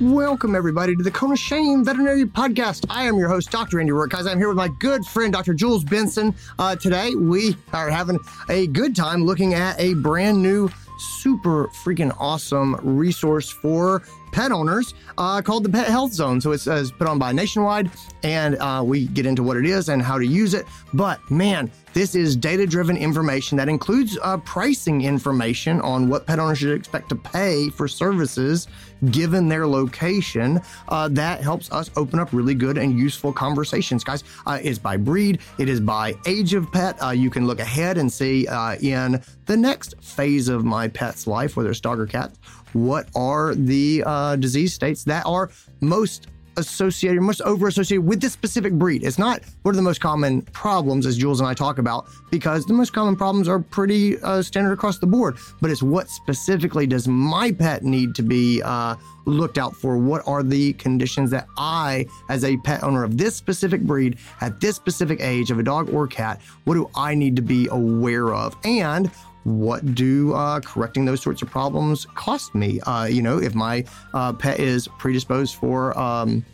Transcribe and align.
Welcome, 0.00 0.54
everybody, 0.54 0.96
to 0.96 1.02
the 1.02 1.10
Cone 1.10 1.32
of 1.32 1.38
Shame 1.38 1.84
Veterinary 1.84 2.24
Podcast. 2.24 2.86
I 2.88 3.04
am 3.04 3.16
your 3.16 3.28
host, 3.28 3.50
Dr. 3.50 3.80
Andy. 3.80 3.92
Guys, 4.08 4.26
I'm 4.26 4.38
here 4.38 4.48
with 4.48 4.56
my 4.56 4.68
good 4.78 5.04
friend, 5.04 5.30
Dr. 5.30 5.52
Jules 5.52 5.84
Benson. 5.84 6.34
Uh, 6.58 6.74
today, 6.74 7.14
we 7.14 7.54
are 7.74 7.90
having 7.90 8.18
a 8.48 8.66
good 8.68 8.96
time 8.96 9.26
looking 9.26 9.52
at 9.52 9.78
a 9.78 9.92
brand 9.92 10.42
new, 10.42 10.70
super 10.98 11.66
freaking 11.84 12.16
awesome 12.18 12.76
resource 12.82 13.50
for 13.50 14.02
pet 14.32 14.52
owners 14.52 14.94
uh, 15.18 15.42
called 15.42 15.64
the 15.64 15.68
Pet 15.68 15.88
Health 15.88 16.12
Zone. 16.12 16.40
So 16.40 16.52
it 16.52 16.58
says 16.58 16.90
put 16.92 17.06
on 17.06 17.18
by 17.18 17.32
Nationwide, 17.32 17.90
and 18.22 18.56
uh, 18.56 18.82
we 18.84 19.06
get 19.06 19.26
into 19.26 19.42
what 19.42 19.56
it 19.56 19.66
is 19.66 19.88
and 19.88 20.00
how 20.00 20.18
to 20.18 20.26
use 20.26 20.54
it. 20.54 20.66
But 20.94 21.30
man, 21.30 21.70
this 21.92 22.14
is 22.14 22.36
data 22.36 22.66
driven 22.66 22.96
information 22.96 23.58
that 23.58 23.68
includes 23.68 24.18
uh, 24.22 24.38
pricing 24.38 25.02
information 25.02 25.80
on 25.80 26.08
what 26.08 26.26
pet 26.26 26.38
owners 26.38 26.58
should 26.58 26.76
expect 26.76 27.08
to 27.10 27.16
pay 27.16 27.68
for 27.70 27.88
services 27.88 28.68
given 29.10 29.48
their 29.48 29.66
location. 29.66 30.60
Uh, 30.88 31.08
that 31.08 31.40
helps 31.40 31.70
us 31.72 31.90
open 31.96 32.18
up 32.18 32.32
really 32.32 32.54
good 32.54 32.78
and 32.78 32.98
useful 32.98 33.32
conversations, 33.32 34.04
guys. 34.04 34.24
Uh, 34.46 34.58
it's 34.62 34.78
by 34.78 34.96
breed, 34.96 35.40
it 35.58 35.68
is 35.68 35.80
by 35.80 36.14
age 36.26 36.54
of 36.54 36.70
pet. 36.72 37.00
Uh, 37.02 37.10
you 37.10 37.30
can 37.30 37.46
look 37.46 37.60
ahead 37.60 37.98
and 37.98 38.12
see 38.12 38.46
uh, 38.46 38.76
in 38.76 39.22
the 39.46 39.56
next 39.56 39.94
phase 40.02 40.48
of 40.48 40.64
my 40.64 40.88
pet's 40.88 41.26
life, 41.26 41.56
whether 41.56 41.70
it's 41.70 41.80
dog 41.80 41.98
or 41.98 42.06
cat, 42.06 42.32
what 42.72 43.08
are 43.14 43.54
the 43.54 44.02
uh, 44.06 44.36
disease 44.36 44.72
states 44.72 45.04
that 45.04 45.24
are 45.26 45.50
most 45.80 46.28
associated, 46.56 47.20
most 47.20 47.40
over 47.42 47.68
associated 47.68 48.06
with 48.06 48.20
this 48.20 48.32
specific 48.32 48.72
breed. 48.72 49.02
It's 49.04 49.18
not 49.18 49.42
what 49.62 49.72
are 49.72 49.76
the 49.76 49.82
most 49.82 50.00
common 50.00 50.42
problems, 50.42 51.06
as 51.06 51.16
Jules 51.16 51.40
and 51.40 51.48
I 51.48 51.54
talk 51.54 51.78
about, 51.78 52.06
because 52.30 52.66
the 52.66 52.72
most 52.74 52.92
common 52.92 53.16
problems 53.16 53.48
are 53.48 53.58
pretty 53.58 54.20
uh, 54.22 54.42
standard 54.42 54.72
across 54.72 54.98
the 54.98 55.06
board. 55.06 55.36
But 55.60 55.70
it's 55.70 55.82
what 55.82 56.08
specifically 56.08 56.86
does 56.86 57.08
my 57.08 57.52
pet 57.52 57.82
need 57.82 58.14
to 58.16 58.22
be 58.22 58.62
uh, 58.62 58.96
looked 59.26 59.58
out 59.58 59.76
for? 59.76 59.96
What 59.96 60.26
are 60.26 60.42
the 60.42 60.72
conditions 60.74 61.30
that 61.30 61.46
I, 61.56 62.06
as 62.28 62.44
a 62.44 62.56
pet 62.58 62.82
owner 62.82 63.04
of 63.04 63.16
this 63.16 63.36
specific 63.36 63.82
breed, 63.82 64.18
at 64.40 64.60
this 64.60 64.76
specific 64.76 65.20
age 65.20 65.50
of 65.50 65.58
a 65.58 65.62
dog 65.62 65.92
or 65.92 66.06
cat, 66.06 66.40
what 66.64 66.74
do 66.74 66.90
I 66.94 67.14
need 67.14 67.36
to 67.36 67.42
be 67.42 67.68
aware 67.70 68.34
of? 68.34 68.56
And 68.64 69.10
what 69.44 69.94
do 69.94 70.34
uh, 70.34 70.60
correcting 70.60 71.04
those 71.04 71.22
sorts 71.22 71.42
of 71.42 71.50
problems 71.50 72.06
cost 72.14 72.54
me? 72.54 72.80
Uh, 72.80 73.04
you 73.04 73.22
know, 73.22 73.38
if 73.38 73.54
my 73.54 73.84
uh, 74.14 74.32
pet 74.32 74.60
is 74.60 74.88
predisposed 74.98 75.54
for 75.56 75.98
um, 75.98 76.44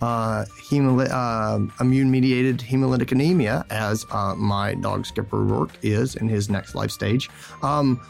uh, 0.00 0.44
uh, 0.72 1.60
immune 1.80 2.10
mediated 2.10 2.58
hemolytic 2.58 3.12
anemia, 3.12 3.64
as 3.70 4.04
uh, 4.10 4.34
my 4.34 4.74
dog 4.74 5.06
Skipper 5.06 5.38
Roark 5.38 5.70
is 5.82 6.16
in 6.16 6.28
his 6.28 6.50
next 6.50 6.74
life 6.74 6.90
stage, 6.90 7.30
um, 7.62 8.00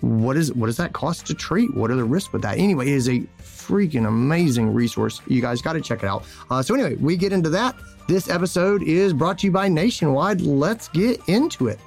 what 0.00 0.36
is 0.36 0.52
what 0.54 0.66
does 0.66 0.78
that 0.78 0.92
cost 0.92 1.26
to 1.26 1.34
treat? 1.34 1.72
What 1.74 1.90
are 1.90 1.94
the 1.94 2.04
risks 2.04 2.32
with 2.32 2.42
that? 2.42 2.58
Anyway, 2.58 2.86
it 2.86 2.94
is 2.94 3.08
a 3.08 3.20
freaking 3.40 4.08
amazing 4.08 4.72
resource. 4.72 5.20
You 5.28 5.40
guys 5.40 5.62
got 5.62 5.74
to 5.74 5.80
check 5.80 6.02
it 6.02 6.06
out. 6.06 6.24
so 6.64 6.74
anyway, 6.74 6.96
we 6.96 7.16
get 7.16 7.32
into 7.32 7.50
that. 7.50 7.76
This 8.08 8.28
episode 8.28 8.82
is 8.82 9.12
brought 9.12 9.38
to 9.38 9.46
you 9.46 9.52
by 9.52 9.68
Nationwide. 9.68 10.40
Let's 10.40 10.88
get 10.88 11.20
into 11.28 11.68
it. 11.68 11.78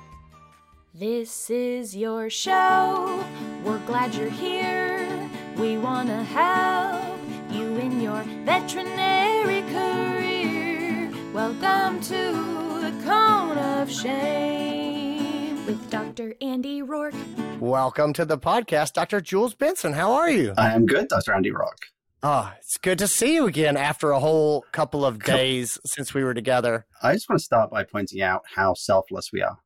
This 0.97 1.49
is 1.49 1.93
your 1.93 2.29
show. 2.29 3.21
We're 3.65 3.85
glad 3.85 4.15
you're 4.15 4.29
here. 4.29 5.29
We 5.57 5.77
want 5.77 6.07
to 6.07 6.23
help 6.23 7.19
you 7.51 7.75
in 7.75 7.99
your 7.99 8.23
veterinary 8.45 9.61
career. 9.73 11.11
Welcome 11.33 11.99
to 11.99 12.79
the 12.79 13.03
Cone 13.03 13.57
of 13.57 13.91
Shame 13.91 15.65
with 15.65 15.89
Dr. 15.89 16.33
Andy 16.39 16.81
Roark. 16.81 17.13
Welcome 17.59 18.13
to 18.13 18.23
the 18.23 18.37
podcast, 18.37 18.93
Dr. 18.93 19.19
Jules 19.19 19.53
Benson. 19.53 19.91
How 19.91 20.13
are 20.13 20.29
you? 20.29 20.53
I 20.55 20.71
am 20.71 20.85
good, 20.85 21.09
Dr. 21.09 21.33
Andy 21.33 21.51
Roark. 21.51 21.89
Oh, 22.23 22.29
ah, 22.29 22.55
it's 22.57 22.77
good 22.77 22.99
to 22.99 23.07
see 23.09 23.33
you 23.33 23.47
again 23.47 23.75
after 23.75 24.11
a 24.11 24.21
whole 24.21 24.63
couple 24.71 25.03
of 25.03 25.21
days 25.21 25.77
since 25.85 26.13
we 26.13 26.23
were 26.23 26.33
together. 26.33 26.85
I 27.03 27.11
just 27.15 27.27
want 27.27 27.39
to 27.39 27.43
start 27.43 27.69
by 27.69 27.83
pointing 27.83 28.21
out 28.21 28.43
how 28.55 28.75
selfless 28.75 29.33
we 29.33 29.41
are. 29.41 29.57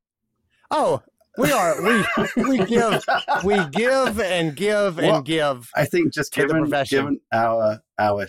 Oh, 0.72 1.03
we 1.39 1.51
are 1.51 1.81
we 1.81 2.05
we 2.50 2.57
give 2.66 3.05
we 3.44 3.66
give 3.72 4.19
and 4.19 4.55
give 4.55 4.97
well, 4.97 5.16
and 5.16 5.25
give. 5.25 5.69
I 5.75 5.85
think 5.85 6.13
just 6.13 6.33
given 6.33 6.69
given 6.89 7.22
our 7.31 7.81
our 7.97 8.27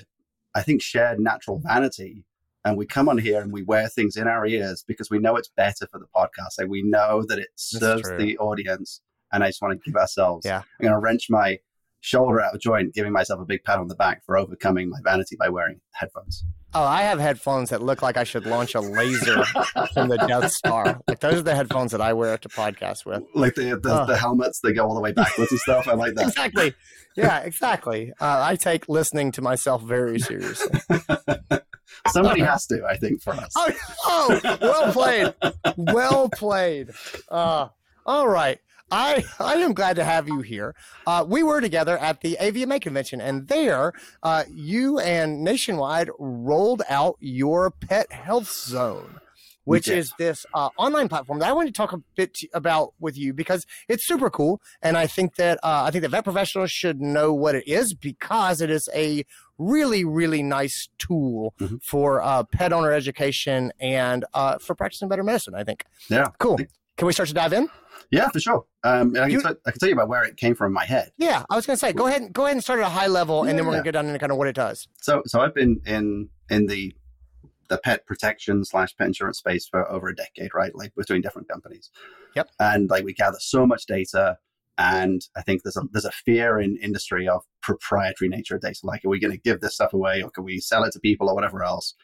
I 0.54 0.62
think 0.62 0.82
shared 0.82 1.20
natural 1.20 1.58
vanity, 1.58 2.24
and 2.64 2.76
we 2.76 2.86
come 2.86 3.08
on 3.08 3.18
here 3.18 3.40
and 3.40 3.52
we 3.52 3.62
wear 3.62 3.88
things 3.88 4.16
in 4.16 4.26
our 4.26 4.46
ears 4.46 4.84
because 4.86 5.10
we 5.10 5.18
know 5.18 5.36
it's 5.36 5.50
better 5.56 5.86
for 5.86 5.98
the 5.98 6.06
podcast. 6.14 6.58
Like 6.58 6.68
we 6.68 6.82
know 6.82 7.24
that 7.28 7.38
it 7.38 7.48
serves 7.56 8.08
the 8.08 8.38
audience, 8.38 9.00
and 9.32 9.42
I 9.42 9.48
just 9.48 9.60
want 9.60 9.80
to 9.80 9.90
give 9.90 9.96
ourselves. 9.96 10.46
Yeah, 10.46 10.58
I'm 10.58 10.82
going 10.86 10.92
to 10.92 10.98
wrench 10.98 11.26
my 11.28 11.58
shoulder 12.00 12.40
out 12.40 12.54
of 12.54 12.60
joint, 12.60 12.94
giving 12.94 13.12
myself 13.12 13.40
a 13.40 13.44
big 13.44 13.62
pat 13.64 13.78
on 13.78 13.88
the 13.88 13.94
back 13.94 14.24
for 14.24 14.38
overcoming 14.38 14.88
my 14.88 14.98
vanity 15.04 15.36
by 15.38 15.48
wearing 15.48 15.80
headphones. 15.92 16.44
Oh, 16.72 16.84
I 16.84 17.02
have 17.02 17.18
headphones 17.18 17.70
that 17.70 17.82
look 17.82 18.00
like 18.00 18.16
I 18.16 18.22
should 18.22 18.46
launch 18.46 18.76
a 18.76 18.80
laser 18.80 19.44
from 19.92 20.08
the 20.08 20.16
Death 20.28 20.52
Star. 20.52 21.00
Like 21.08 21.18
those 21.18 21.34
are 21.34 21.42
the 21.42 21.54
headphones 21.54 21.90
that 21.92 22.00
I 22.00 22.12
wear 22.12 22.38
to 22.38 22.48
podcast 22.48 23.04
with. 23.04 23.24
Like 23.34 23.56
the 23.56 23.76
the, 23.82 24.02
oh. 24.02 24.06
the 24.06 24.16
helmets 24.16 24.60
that 24.60 24.72
go 24.74 24.86
all 24.86 24.94
the 24.94 25.00
way 25.00 25.12
backwards 25.12 25.50
and 25.50 25.60
stuff. 25.60 25.88
I 25.88 25.94
like 25.94 26.14
that. 26.14 26.28
exactly. 26.28 26.74
Yeah, 27.16 27.40
exactly. 27.40 28.12
Uh, 28.20 28.40
I 28.42 28.54
take 28.54 28.88
listening 28.88 29.32
to 29.32 29.42
myself 29.42 29.82
very 29.82 30.20
seriously. 30.20 30.78
Somebody 32.08 32.42
has 32.42 32.66
to, 32.66 32.84
I 32.88 32.96
think, 32.96 33.20
for 33.20 33.32
us. 33.32 33.52
Oh, 33.56 33.72
oh 34.04 34.58
well 34.60 34.92
played. 34.92 35.34
Well 35.76 36.28
played. 36.28 36.90
Uh, 37.28 37.68
all 38.06 38.28
right. 38.28 38.58
I, 38.90 39.24
I 39.38 39.54
am 39.54 39.72
glad 39.72 39.96
to 39.96 40.04
have 40.04 40.28
you 40.28 40.40
here. 40.40 40.74
Uh, 41.06 41.24
we 41.26 41.42
were 41.42 41.60
together 41.60 41.96
at 41.98 42.20
the 42.20 42.36
AVMA 42.40 42.80
convention, 42.80 43.20
and 43.20 43.48
there 43.48 43.92
uh, 44.22 44.44
you 44.50 44.98
and 44.98 45.42
Nationwide 45.42 46.10
rolled 46.18 46.82
out 46.88 47.16
your 47.20 47.70
pet 47.70 48.10
health 48.12 48.50
zone, 48.50 49.20
which 49.64 49.88
is 49.88 50.12
this 50.18 50.44
uh, 50.54 50.70
online 50.76 51.08
platform 51.08 51.38
that 51.38 51.48
I 51.48 51.52
want 51.52 51.68
to 51.68 51.72
talk 51.72 51.92
a 51.92 52.02
bit 52.16 52.38
about 52.52 52.94
with 52.98 53.16
you 53.16 53.32
because 53.32 53.66
it's 53.88 54.06
super 54.06 54.30
cool, 54.30 54.60
and 54.82 54.96
I 54.96 55.06
think 55.06 55.36
that 55.36 55.58
uh, 55.62 55.84
I 55.86 55.90
think 55.90 56.02
that 56.02 56.10
vet 56.10 56.24
professionals 56.24 56.70
should 56.70 57.00
know 57.00 57.32
what 57.32 57.54
it 57.54 57.68
is 57.68 57.94
because 57.94 58.60
it 58.60 58.70
is 58.70 58.88
a 58.94 59.24
really 59.58 60.04
really 60.04 60.42
nice 60.42 60.88
tool 60.98 61.54
mm-hmm. 61.60 61.76
for 61.82 62.22
uh, 62.22 62.42
pet 62.44 62.72
owner 62.72 62.92
education 62.92 63.72
and 63.78 64.24
uh, 64.34 64.58
for 64.58 64.74
practicing 64.74 65.08
better 65.08 65.22
medicine. 65.22 65.54
I 65.54 65.64
think. 65.64 65.84
Yeah. 66.08 66.28
Cool. 66.38 66.58
Can 67.00 67.06
we 67.06 67.14
start 67.14 67.30
to 67.30 67.34
dive 67.34 67.54
in? 67.54 67.66
Yeah, 68.10 68.28
for 68.28 68.40
sure. 68.40 68.66
Um, 68.84 69.14
and 69.14 69.20
I 69.20 69.22
can, 69.22 69.30
you, 69.30 69.40
t- 69.40 69.48
I 69.64 69.70
can 69.70 69.80
tell 69.80 69.88
you 69.88 69.94
about 69.94 70.08
where 70.08 70.22
it 70.22 70.36
came 70.36 70.54
from 70.54 70.66
in 70.66 70.74
my 70.74 70.84
head. 70.84 71.12
Yeah, 71.16 71.44
I 71.48 71.56
was 71.56 71.64
going 71.64 71.74
to 71.74 71.80
say, 71.80 71.94
go 71.94 72.08
ahead, 72.08 72.20
and, 72.20 72.30
go 72.30 72.44
ahead 72.44 72.56
and 72.56 72.62
start 72.62 72.78
at 72.78 72.86
a 72.86 72.90
high 72.90 73.06
level, 73.06 73.44
and 73.44 73.58
then 73.58 73.64
we're 73.64 73.72
going 73.72 73.84
to 73.84 73.86
get 73.86 73.92
down 73.92 74.04
into 74.04 74.18
kind 74.18 74.30
of 74.30 74.36
what 74.36 74.48
it 74.48 74.54
does. 74.54 74.86
So, 75.00 75.22
so 75.24 75.40
I've 75.40 75.54
been 75.54 75.80
in 75.86 76.28
in 76.50 76.66
the 76.66 76.94
the 77.70 77.78
pet 77.78 78.04
protection 78.04 78.66
slash 78.66 78.94
pet 78.96 79.06
insurance 79.06 79.38
space 79.38 79.66
for 79.66 79.90
over 79.90 80.08
a 80.08 80.14
decade, 80.14 80.50
right? 80.52 80.74
Like 80.74 80.94
between 80.94 81.22
different 81.22 81.48
companies. 81.48 81.90
Yep. 82.36 82.50
And 82.58 82.90
like 82.90 83.04
we 83.04 83.14
gather 83.14 83.38
so 83.40 83.64
much 83.64 83.86
data, 83.86 84.36
and 84.76 85.22
I 85.34 85.40
think 85.40 85.62
there's 85.62 85.78
a 85.78 85.84
there's 85.90 86.04
a 86.04 86.12
fear 86.12 86.60
in 86.60 86.76
industry 86.82 87.26
of 87.28 87.44
proprietary 87.62 88.28
nature 88.28 88.56
of 88.56 88.60
data. 88.60 88.80
Like, 88.82 89.06
are 89.06 89.08
we 89.08 89.20
going 89.20 89.32
to 89.32 89.40
give 89.40 89.60
this 89.62 89.74
stuff 89.74 89.94
away, 89.94 90.20
or 90.20 90.30
can 90.30 90.44
we 90.44 90.60
sell 90.60 90.84
it 90.84 90.92
to 90.92 91.00
people, 91.00 91.30
or 91.30 91.34
whatever 91.34 91.64
else? 91.64 91.94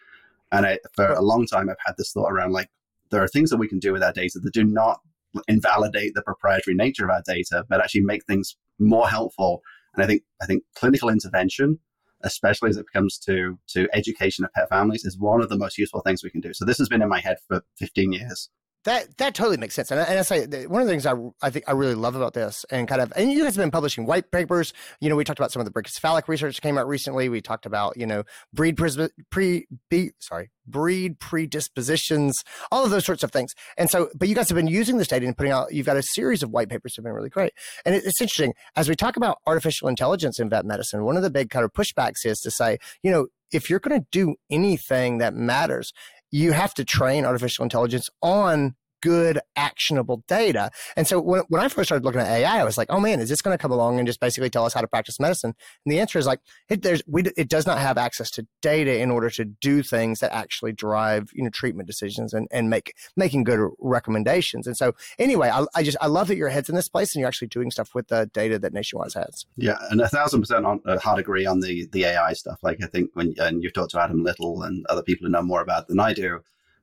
And 0.52 0.64
I, 0.64 0.78
for 0.94 1.06
a 1.06 1.20
long 1.20 1.46
time, 1.46 1.68
I've 1.68 1.76
had 1.84 1.96
this 1.98 2.12
thought 2.12 2.32
around 2.32 2.52
like 2.52 2.70
there 3.10 3.22
are 3.22 3.28
things 3.28 3.50
that 3.50 3.58
we 3.58 3.68
can 3.68 3.78
do 3.78 3.92
with 3.92 4.02
our 4.02 4.12
data 4.12 4.38
that 4.40 4.52
do 4.52 4.64
not 4.64 5.00
invalidate 5.48 6.14
the 6.14 6.22
proprietary 6.22 6.74
nature 6.74 7.04
of 7.04 7.10
our 7.10 7.22
data, 7.26 7.64
but 7.68 7.80
actually 7.80 8.02
make 8.02 8.24
things 8.24 8.56
more 8.78 9.08
helpful. 9.08 9.62
And 9.94 10.02
I 10.02 10.06
think 10.06 10.22
I 10.42 10.46
think 10.46 10.64
clinical 10.74 11.08
intervention, 11.08 11.78
especially 12.22 12.70
as 12.70 12.76
it 12.76 12.86
comes 12.92 13.18
to 13.20 13.58
to 13.68 13.88
education 13.92 14.44
of 14.44 14.52
pet 14.52 14.68
families, 14.68 15.04
is 15.04 15.18
one 15.18 15.42
of 15.42 15.48
the 15.48 15.58
most 15.58 15.78
useful 15.78 16.00
things 16.00 16.22
we 16.22 16.30
can 16.30 16.40
do. 16.40 16.52
So 16.52 16.64
this 16.64 16.78
has 16.78 16.88
been 16.88 17.02
in 17.02 17.08
my 17.08 17.20
head 17.20 17.38
for 17.48 17.62
15 17.78 18.12
years. 18.12 18.50
That 18.86 19.19
that 19.19 19.34
totally 19.34 19.56
makes 19.56 19.74
sense, 19.74 19.91
and, 19.91 19.98
and 19.98 20.16
I 20.16 20.22
say 20.22 20.47
one 20.66 20.80
of 20.80 20.86
the 20.86 20.92
things 20.92 21.06
I, 21.06 21.15
I 21.42 21.50
think 21.50 21.65
I 21.66 21.72
really 21.72 21.97
love 21.97 22.15
about 22.15 22.34
this, 22.34 22.65
and 22.71 22.86
kind 22.86 23.00
of, 23.00 23.12
and 23.16 23.33
you 23.33 23.42
guys 23.42 23.56
have 23.56 23.62
been 23.62 23.72
publishing 23.72 24.06
white 24.06 24.30
papers. 24.30 24.72
You 25.00 25.09
know, 25.09 25.16
we 25.16 25.24
talked 25.24 25.41
about 25.41 25.50
some 25.50 25.59
of 25.59 25.66
the 25.66 25.72
brachycephalic 25.72 26.28
research 26.28 26.54
that 26.54 26.62
came 26.62 26.78
out 26.78 26.86
recently. 26.86 27.28
We 27.28 27.41
talked 27.41 27.66
about 27.66 27.97
you 27.97 28.06
know 28.06 28.22
breed 28.54 28.77
pre, 28.77 29.09
pre 29.28 29.66
be, 29.91 30.12
sorry 30.21 30.50
breed 30.68 31.18
predispositions, 31.18 32.44
all 32.71 32.84
of 32.84 32.91
those 32.91 33.04
sorts 33.04 33.22
of 33.22 33.30
things. 33.33 33.54
And 33.77 33.91
so, 33.91 34.09
but 34.15 34.28
you 34.28 34.34
guys 34.34 34.48
have 34.48 34.56
been 34.56 34.66
using 34.68 34.98
this 34.98 35.09
data 35.09 35.27
and 35.27 35.36
putting 35.36 35.53
out. 35.53 35.72
You've 35.72 35.86
got 35.86 35.97
a 35.97 36.03
series 36.03 36.44
of 36.44 36.50
white 36.50 36.68
papers 36.68 36.92
that 36.92 37.00
have 37.00 37.04
been 37.04 37.12
really 37.12 37.28
great, 37.28 37.54
and 37.84 37.92
it, 37.92 38.04
it's 38.04 38.21
interesting 38.21 38.54
as 38.77 38.88
we 38.88 38.94
talk 38.94 39.16
about 39.16 39.38
artificial 39.48 39.88
intelligence 39.88 40.38
in 40.38 40.48
vet 40.48 40.65
medicine. 40.65 41.04
One 41.04 41.16
of 41.16 41.24
the 41.24 41.30
big 41.30 41.50
kind 41.50 41.65
of 41.65 41.72
pushbacks 41.72 42.24
is 42.24 42.38
to 42.38 42.53
say, 42.53 42.78
you 43.03 43.10
know, 43.10 43.27
if 43.53 43.71
you're 43.71 43.80
going 43.80 44.00
to 44.00 44.06
do 44.10 44.36
anything 44.50 45.18
that 45.18 45.34
matters, 45.34 45.92
you 46.30 46.52
have 46.52 46.74
to 46.74 46.84
train 46.84 47.24
artificial 47.24 47.62
intelligence 47.62 48.10
on 48.22 48.74
good, 49.06 49.38
actionable 49.54 50.24
data. 50.26 50.68
And 50.97 51.06
so 51.06 51.20
when, 51.20 51.42
when 51.48 51.62
I 51.62 51.68
first 51.68 51.86
started 51.86 52.04
looking 52.04 52.20
at 52.20 52.26
AI, 52.26 52.60
I 52.60 52.64
was 52.64 52.76
like, 52.76 52.88
oh 52.91 52.98
man, 52.98 53.20
is 53.20 53.28
this 53.28 53.41
going 53.41 53.56
to 53.56 53.62
come 53.62 53.70
along 53.70 53.98
and 53.98 54.06
just 54.06 54.18
basically 54.18 54.50
tell 54.50 54.64
us 54.64 54.74
how 54.74 54.80
to 54.80 54.88
practice 54.88 55.20
medicine? 55.20 55.54
And 55.84 55.92
the 55.92 56.00
answer 56.00 56.18
is 56.18 56.26
like, 56.26 56.41
it, 56.68 56.82
there's, 56.82 57.03
we, 57.06 57.22
it 57.36 57.48
does 57.48 57.68
not 57.68 57.78
have 57.78 57.98
access 57.98 58.32
to 58.32 58.48
data 58.62 58.98
in 58.98 59.12
order 59.12 59.30
to 59.30 59.44
do 59.44 59.84
things 59.84 60.18
that 60.18 60.34
actually 60.34 60.72
drive, 60.72 61.30
you 61.32 61.44
know, 61.44 61.50
treatment 61.50 61.86
decisions 61.86 62.34
and, 62.34 62.48
and 62.50 62.68
make, 62.68 62.94
making 63.16 63.44
good 63.44 63.70
recommendations. 63.78 64.66
And 64.66 64.76
so 64.76 64.97
anyway, 65.20 65.50
I, 65.54 65.66
I 65.76 65.84
just, 65.84 65.98
I 66.00 66.09
love 66.09 66.26
that 66.26 66.36
your 66.36 66.48
head's 66.48 66.68
in 66.68 66.74
this 66.74 66.88
place 66.88 67.14
and 67.14 67.20
you're 67.20 67.28
actually 67.28 67.48
doing 67.48 67.70
stuff 67.70 67.94
with 67.94 68.09
the 68.09 68.28
data 68.34 68.59
that 68.59 68.72
Nationwide 68.72 69.12
has. 69.14 69.47
Yeah. 69.56 69.78
And 69.92 70.00
a 70.00 70.09
thousand 70.09 70.41
percent 70.41 70.66
on 70.66 70.80
uh, 70.84 70.98
hard 70.98 71.20
agree 71.20 71.47
on 71.47 71.60
the, 71.60 71.86
the 71.92 72.06
AI 72.06 72.32
stuff. 72.32 72.59
Like 72.64 72.78
I 72.82 72.88
think 72.88 73.10
when, 73.14 73.34
and 73.38 73.62
you've 73.62 73.72
talked 73.72 73.92
to 73.92 74.02
Adam 74.02 74.24
Little 74.24 74.64
and 74.64 74.84
other 74.86 75.04
people 75.04 75.28
who 75.28 75.32
know 75.32 75.42
more 75.42 75.60
about 75.60 75.82
it 75.82 75.88
than 75.88 76.00
I 76.00 76.12
do, 76.12 76.41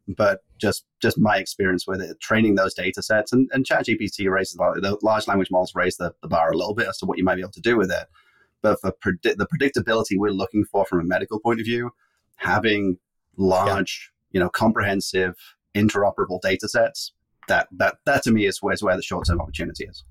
but 0.07 0.41
just 0.59 0.85
just 1.01 1.17
my 1.17 1.37
experience 1.37 1.87
with 1.87 2.01
it, 2.01 2.19
training 2.19 2.55
those 2.55 2.73
data 2.73 3.01
sets 3.01 3.31
and, 3.31 3.49
and 3.53 3.65
ChatGPT 3.65 4.29
raises 4.29 4.55
the 4.55 4.97
large 5.01 5.27
language 5.27 5.51
models 5.51 5.73
raise 5.75 5.97
the, 5.97 6.13
the 6.21 6.27
bar 6.27 6.51
a 6.51 6.57
little 6.57 6.73
bit 6.73 6.87
as 6.87 6.97
to 6.99 7.05
what 7.05 7.17
you 7.17 7.23
might 7.23 7.35
be 7.35 7.41
able 7.41 7.51
to 7.51 7.61
do 7.61 7.77
with 7.77 7.91
it. 7.91 8.07
But 8.61 8.79
for 8.81 8.93
predi- 9.05 9.35
the 9.35 9.47
predictability 9.47 10.17
we're 10.17 10.31
looking 10.31 10.65
for 10.65 10.85
from 10.85 11.01
a 11.01 11.03
medical 11.03 11.39
point 11.39 11.59
of 11.59 11.65
view, 11.65 11.91
having 12.37 12.97
large, 13.37 14.11
yeah. 14.31 14.37
you 14.37 14.43
know, 14.43 14.49
comprehensive, 14.49 15.35
interoperable 15.75 16.39
data 16.41 16.67
sets, 16.67 17.13
that 17.47 17.67
that 17.77 17.97
that 18.05 18.23
to 18.23 18.31
me 18.31 18.45
is 18.45 18.61
where, 18.61 18.73
is 18.73 18.83
where 18.83 18.95
the 18.95 19.01
short 19.01 19.27
term 19.27 19.41
opportunity 19.41 19.85
is. 19.85 20.03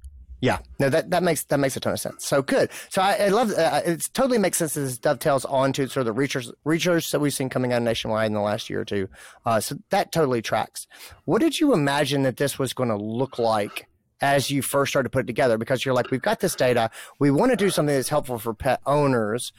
Yeah, 0.42 0.58
no, 0.80 0.90
that, 0.90 1.10
that 1.10 1.22
makes 1.22 1.44
that 1.44 1.60
makes 1.60 1.76
a 1.76 1.80
ton 1.80 1.92
of 1.92 2.00
sense. 2.00 2.26
So 2.26 2.42
good. 2.42 2.68
So 2.90 3.00
I, 3.00 3.12
I 3.12 3.28
love 3.28 3.52
uh, 3.52 3.80
it. 3.86 4.08
Totally 4.12 4.38
makes 4.38 4.58
sense. 4.58 4.74
This 4.74 4.98
dovetails 4.98 5.44
onto 5.44 5.86
sort 5.86 6.00
of 6.00 6.06
the 6.06 6.12
research 6.12 6.48
research 6.64 7.12
that 7.12 7.20
we've 7.20 7.32
seen 7.32 7.48
coming 7.48 7.72
out 7.72 7.80
nationwide 7.80 8.26
in 8.26 8.32
the 8.32 8.40
last 8.40 8.68
year 8.68 8.80
or 8.80 8.84
two. 8.84 9.08
Uh, 9.46 9.60
so 9.60 9.76
that 9.90 10.10
totally 10.10 10.42
tracks. 10.42 10.88
What 11.26 11.40
did 11.40 11.60
you 11.60 11.72
imagine 11.72 12.24
that 12.24 12.38
this 12.38 12.58
was 12.58 12.72
going 12.72 12.88
to 12.88 12.96
look 12.96 13.38
like 13.38 13.86
as 14.20 14.50
you 14.50 14.62
first 14.62 14.90
started 14.90 15.04
to 15.04 15.10
put 15.10 15.20
it 15.20 15.26
together? 15.28 15.58
Because 15.58 15.84
you're 15.84 15.94
like, 15.94 16.10
we've 16.10 16.20
got 16.20 16.40
this 16.40 16.56
data. 16.56 16.90
We 17.20 17.30
want 17.30 17.52
to 17.52 17.56
do 17.56 17.70
something 17.70 17.94
that's 17.94 18.08
helpful 18.08 18.40
for 18.40 18.52
pet 18.52 18.80
owners, 18.84 19.52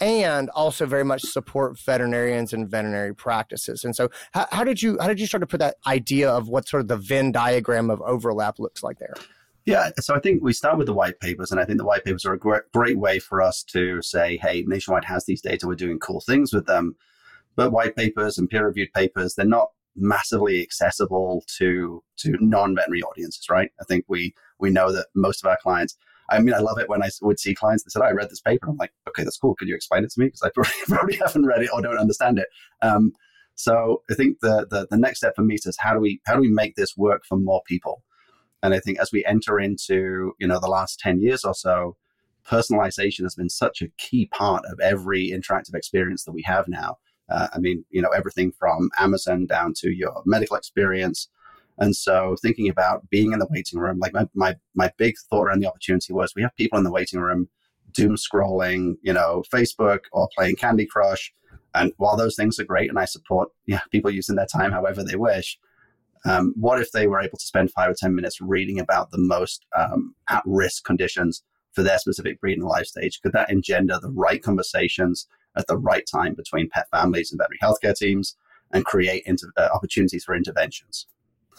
and 0.00 0.50
also 0.50 0.86
very 0.86 1.04
much 1.04 1.22
support 1.22 1.78
veterinarians 1.78 2.52
and 2.52 2.68
veterinary 2.68 3.14
practices. 3.14 3.84
And 3.84 3.94
so, 3.94 4.10
how, 4.32 4.48
how 4.50 4.64
did 4.64 4.82
you 4.82 4.98
how 5.00 5.06
did 5.06 5.20
you 5.20 5.26
start 5.28 5.42
to 5.42 5.46
put 5.46 5.60
that 5.60 5.76
idea 5.86 6.28
of 6.28 6.48
what 6.48 6.66
sort 6.66 6.80
of 6.80 6.88
the 6.88 6.96
Venn 6.96 7.30
diagram 7.30 7.90
of 7.90 8.02
overlap 8.02 8.58
looks 8.58 8.82
like 8.82 8.98
there? 8.98 9.14
Yeah, 9.66 9.90
so 9.98 10.14
I 10.14 10.20
think 10.20 10.44
we 10.44 10.52
start 10.52 10.78
with 10.78 10.86
the 10.86 10.94
white 10.94 11.18
papers, 11.18 11.50
and 11.50 11.60
I 11.60 11.64
think 11.64 11.78
the 11.78 11.84
white 11.84 12.04
papers 12.04 12.24
are 12.24 12.32
a 12.32 12.38
great, 12.38 12.62
great 12.72 12.98
way 12.98 13.18
for 13.18 13.42
us 13.42 13.64
to 13.64 14.00
say, 14.00 14.36
hey, 14.36 14.62
Nationwide 14.64 15.04
has 15.04 15.26
these 15.26 15.42
data, 15.42 15.66
we're 15.66 15.74
doing 15.74 15.98
cool 15.98 16.20
things 16.20 16.52
with 16.52 16.66
them. 16.66 16.94
But 17.56 17.72
white 17.72 17.96
papers 17.96 18.38
and 18.38 18.48
peer 18.48 18.66
reviewed 18.66 18.92
papers, 18.94 19.34
they're 19.34 19.44
not 19.44 19.70
massively 19.96 20.62
accessible 20.62 21.42
to 21.58 22.02
to 22.18 22.36
non-veterinary 22.40 23.02
audiences, 23.02 23.46
right? 23.50 23.70
I 23.80 23.84
think 23.84 24.04
we 24.08 24.34
we 24.60 24.70
know 24.70 24.92
that 24.92 25.08
most 25.14 25.42
of 25.44 25.48
our 25.50 25.58
clients. 25.62 25.96
I 26.30 26.38
mean, 26.40 26.54
I 26.54 26.58
love 26.58 26.78
it 26.78 26.88
when 26.88 27.02
I 27.02 27.10
would 27.22 27.40
see 27.40 27.54
clients 27.54 27.82
that 27.84 27.90
said, 27.92 28.02
"I 28.02 28.10
read 28.12 28.30
this 28.30 28.40
paper." 28.40 28.68
I'm 28.68 28.76
like, 28.76 28.92
"Okay, 29.08 29.24
that's 29.24 29.38
cool. 29.38 29.54
Could 29.56 29.68
you 29.68 29.74
explain 29.74 30.04
it 30.04 30.10
to 30.12 30.20
me?" 30.20 30.26
Because 30.26 30.42
I 30.42 30.50
probably, 30.54 30.72
probably 30.86 31.16
haven't 31.16 31.46
read 31.46 31.62
it 31.62 31.70
or 31.72 31.80
don't 31.82 31.98
understand 31.98 32.38
it. 32.38 32.48
Um, 32.82 33.12
so 33.54 34.02
I 34.10 34.14
think 34.14 34.38
the, 34.42 34.66
the 34.70 34.86
the 34.90 34.98
next 34.98 35.18
step 35.18 35.34
for 35.34 35.42
me 35.42 35.54
is 35.56 35.76
how 35.80 35.94
do 35.94 36.00
we 36.00 36.20
how 36.26 36.34
do 36.34 36.40
we 36.40 36.50
make 36.50 36.76
this 36.76 36.96
work 36.96 37.24
for 37.26 37.38
more 37.38 37.62
people? 37.66 38.02
And 38.66 38.74
I 38.74 38.80
think 38.80 38.98
as 38.98 39.12
we 39.12 39.24
enter 39.24 39.60
into, 39.60 40.34
you 40.40 40.46
know, 40.48 40.58
the 40.58 40.68
last 40.68 40.98
10 40.98 41.20
years 41.20 41.44
or 41.44 41.54
so, 41.54 41.96
personalization 42.44 43.22
has 43.22 43.36
been 43.36 43.48
such 43.48 43.80
a 43.80 43.88
key 43.96 44.26
part 44.26 44.64
of 44.66 44.80
every 44.80 45.30
interactive 45.30 45.74
experience 45.74 46.24
that 46.24 46.32
we 46.32 46.42
have 46.42 46.66
now. 46.66 46.98
Uh, 47.28 47.46
I 47.54 47.58
mean, 47.58 47.84
you 47.90 48.02
know, 48.02 48.10
everything 48.10 48.50
from 48.50 48.90
Amazon 48.98 49.46
down 49.46 49.72
to 49.78 49.90
your 49.90 50.22
medical 50.26 50.56
experience. 50.56 51.28
And 51.78 51.94
so 51.94 52.34
thinking 52.42 52.68
about 52.68 53.08
being 53.08 53.32
in 53.32 53.38
the 53.38 53.48
waiting 53.50 53.78
room, 53.78 54.00
like 54.00 54.12
my, 54.12 54.26
my, 54.34 54.56
my 54.74 54.90
big 54.96 55.14
thought 55.30 55.44
around 55.44 55.60
the 55.60 55.68
opportunity 55.68 56.12
was 56.12 56.32
we 56.34 56.42
have 56.42 56.56
people 56.56 56.76
in 56.76 56.84
the 56.84 56.92
waiting 56.92 57.20
room 57.20 57.48
doom 57.92 58.16
scrolling, 58.16 58.96
you 59.02 59.12
know, 59.12 59.44
Facebook 59.52 60.00
or 60.10 60.28
playing 60.36 60.56
Candy 60.56 60.86
Crush. 60.86 61.32
And 61.74 61.92
while 61.98 62.16
those 62.16 62.34
things 62.34 62.58
are 62.58 62.64
great 62.64 62.90
and 62.90 62.98
I 62.98 63.04
support 63.04 63.48
yeah, 63.66 63.80
people 63.92 64.10
using 64.10 64.34
their 64.34 64.46
time 64.46 64.72
however 64.72 65.04
they 65.04 65.16
wish, 65.16 65.56
um, 66.26 66.52
what 66.56 66.80
if 66.80 66.92
they 66.92 67.06
were 67.06 67.20
able 67.20 67.38
to 67.38 67.46
spend 67.46 67.70
five 67.70 67.90
or 67.90 67.94
10 67.94 68.14
minutes 68.14 68.40
reading 68.40 68.80
about 68.80 69.10
the 69.10 69.18
most 69.18 69.64
um, 69.76 70.14
at 70.28 70.42
risk 70.44 70.84
conditions 70.84 71.42
for 71.72 71.82
their 71.82 71.98
specific 71.98 72.40
breed 72.40 72.58
and 72.58 72.66
life 72.66 72.86
stage? 72.86 73.20
Could 73.22 73.32
that 73.32 73.50
engender 73.50 73.98
the 74.00 74.10
right 74.10 74.42
conversations 74.42 75.26
at 75.56 75.66
the 75.66 75.78
right 75.78 76.04
time 76.10 76.34
between 76.34 76.68
pet 76.68 76.88
families 76.90 77.30
and 77.30 77.38
veterinary 77.38 77.58
healthcare 77.62 77.96
teams 77.96 78.36
and 78.72 78.84
create 78.84 79.22
inter- 79.26 79.52
uh, 79.56 79.68
opportunities 79.72 80.24
for 80.24 80.34
interventions? 80.34 81.06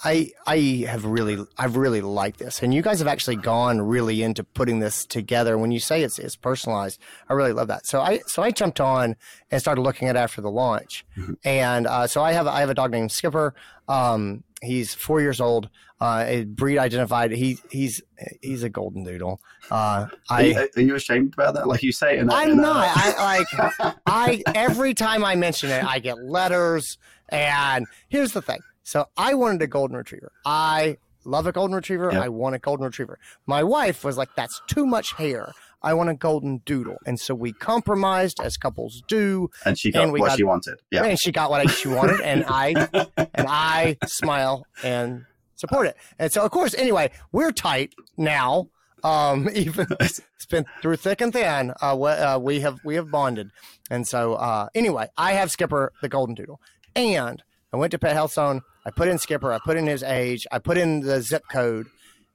I 0.03 0.31
I 0.45 0.85
have 0.87 1.05
really 1.05 1.43
I've 1.57 1.75
really 1.75 2.01
liked 2.01 2.39
this, 2.39 2.61
and 2.61 2.73
you 2.73 2.81
guys 2.81 2.99
have 2.99 3.07
actually 3.07 3.37
gone 3.37 3.81
really 3.81 4.21
into 4.21 4.43
putting 4.43 4.79
this 4.79 5.05
together. 5.05 5.57
When 5.57 5.71
you 5.71 5.79
say 5.79 6.03
it's 6.03 6.19
it's 6.19 6.35
personalized, 6.35 6.99
I 7.29 7.33
really 7.33 7.53
love 7.53 7.67
that. 7.69 7.87
So 7.87 8.01
I 8.01 8.19
so 8.27 8.43
I 8.43 8.51
jumped 8.51 8.79
on 8.79 9.15
and 9.49 9.59
started 9.59 9.81
looking 9.81 10.07
at 10.07 10.15
it 10.15 10.19
after 10.19 10.41
the 10.41 10.51
launch, 10.51 11.05
mm-hmm. 11.17 11.33
and 11.43 11.87
uh, 11.87 12.05
so 12.05 12.21
I 12.21 12.33
have 12.33 12.45
I 12.45 12.59
have 12.59 12.69
a 12.69 12.75
dog 12.75 12.91
named 12.91 13.11
Skipper. 13.11 13.55
Um, 13.87 14.43
he's 14.61 14.93
four 14.93 15.19
years 15.21 15.41
old. 15.41 15.69
Uh, 15.99 16.25
a 16.27 16.43
breed 16.43 16.77
identified. 16.77 17.31
He 17.31 17.57
he's 17.71 18.03
he's 18.43 18.61
a 18.61 18.69
golden 18.69 19.03
doodle. 19.03 19.41
Uh, 19.71 20.07
I 20.29 20.41
are 20.41 20.43
you, 20.43 20.69
are 20.75 20.81
you, 20.81 20.95
ashamed 20.95 21.33
about 21.33 21.55
that? 21.55 21.67
Like 21.67 21.81
you 21.81 21.91
say, 21.91 22.19
in 22.19 22.29
I'm 22.29 22.57
not. 22.57 22.87
I 22.95 23.45
like 23.89 23.95
I 24.05 24.43
every 24.53 24.93
time 24.93 25.25
I 25.25 25.33
mention 25.33 25.71
it, 25.71 25.83
I 25.83 25.97
get 25.97 26.23
letters. 26.23 26.99
And 27.29 27.87
here's 28.09 28.31
the 28.33 28.43
thing 28.43 28.59
so 28.87 29.09
I 29.17 29.33
wanted 29.33 29.61
a 29.61 29.67
golden 29.67 29.97
retriever. 29.97 30.31
I 30.45 30.95
love 31.25 31.45
a 31.45 31.51
golden 31.51 31.75
retriever. 31.75 32.09
Yep. 32.09 32.23
I 32.23 32.29
want 32.29 32.55
a 32.55 32.57
golden 32.57 32.85
retriever. 32.85 33.19
My 33.45 33.61
wife 33.61 34.05
was 34.05 34.17
like, 34.17 34.29
that's 34.37 34.61
too 34.67 34.85
much 34.85 35.11
hair. 35.11 35.51
I 35.83 35.93
want 35.93 36.09
a 36.09 36.13
golden 36.13 36.61
doodle. 36.65 36.95
And 37.05 37.19
so 37.19 37.35
we 37.35 37.51
compromised 37.51 38.39
as 38.39 38.55
couples 38.55 39.03
do. 39.09 39.49
And 39.65 39.77
she 39.77 39.91
got 39.91 40.03
and 40.03 40.13
what 40.13 40.29
got, 40.29 40.37
she 40.37 40.43
wanted. 40.45 40.79
Yeah. 40.89 41.03
And 41.03 41.19
she 41.19 41.33
got 41.33 41.49
what 41.49 41.69
she 41.69 41.89
wanted. 41.89 42.21
And 42.21 42.45
I 42.47 42.87
and 43.17 43.45
I 43.49 43.97
smile 44.05 44.65
and 44.81 45.25
support 45.55 45.87
it. 45.87 45.97
And 46.17 46.31
so 46.31 46.45
of 46.45 46.51
course, 46.51 46.73
anyway, 46.73 47.11
we're 47.33 47.51
tight 47.51 47.93
now. 48.15 48.69
Um, 49.03 49.49
even 49.53 49.87
it's 49.99 50.21
been 50.49 50.65
through 50.81 50.95
thick 50.95 51.19
and 51.19 51.33
thin. 51.33 51.73
Uh, 51.81 51.97
we, 51.99 52.07
uh, 52.07 52.39
we 52.39 52.61
have 52.61 52.79
we 52.85 52.95
have 52.95 53.11
bonded. 53.11 53.51
And 53.91 54.07
so 54.07 54.35
uh, 54.35 54.69
anyway, 54.73 55.09
I 55.17 55.33
have 55.33 55.51
Skipper 55.51 55.91
the 56.01 56.07
golden 56.07 56.35
doodle. 56.35 56.61
And 56.95 57.43
I 57.73 57.77
went 57.77 57.91
to 57.91 57.99
Pet 57.99 58.13
Health 58.13 58.31
Zone 58.31 58.61
I 58.87 58.91
put 58.91 59.09
in 59.09 59.17
Skipper, 59.17 59.51
I 59.51 59.59
put 59.59 59.75
in 59.75 59.85
his 59.85 60.01
age, 60.01 60.47
I 60.49 60.59
put 60.59 60.77
in 60.77 61.01
the 61.01 61.21
zip 61.21 61.43
code, 61.51 61.87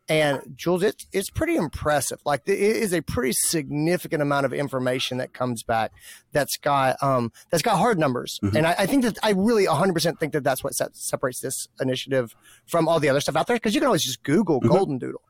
and 0.06 0.42
Jules, 0.54 0.82
it's 0.82 1.06
it's 1.10 1.30
pretty 1.30 1.56
impressive. 1.56 2.20
Like 2.26 2.42
it 2.46 2.58
is 2.58 2.92
a 2.92 3.00
pretty 3.00 3.32
significant 3.32 4.20
amount 4.20 4.44
of 4.44 4.52
information 4.52 5.16
that 5.16 5.32
comes 5.32 5.62
back. 5.62 5.92
That's 6.32 6.58
got 6.58 7.02
um 7.02 7.32
that's 7.50 7.62
got 7.62 7.78
hard 7.78 7.98
numbers, 7.98 8.38
mm-hmm. 8.42 8.54
and 8.54 8.66
I, 8.66 8.74
I, 8.80 8.86
think 8.86 9.04
that 9.04 9.18
I 9.22 9.30
really 9.30 9.66
100 9.66 9.94
percent 9.94 10.20
think 10.20 10.34
that 10.34 10.44
that's 10.44 10.62
what 10.62 10.74
separates 10.74 11.40
this 11.40 11.68
initiative 11.80 12.36
from 12.66 12.86
all 12.86 13.00
the 13.00 13.08
other 13.08 13.20
stuff 13.20 13.36
out 13.36 13.46
there. 13.46 13.56
Because 13.56 13.74
you 13.74 13.80
can 13.80 13.86
always 13.86 14.04
just 14.04 14.22
Google 14.22 14.60
mm-hmm. 14.60 14.68
Golden 14.68 14.98
Doodle, 14.98 15.22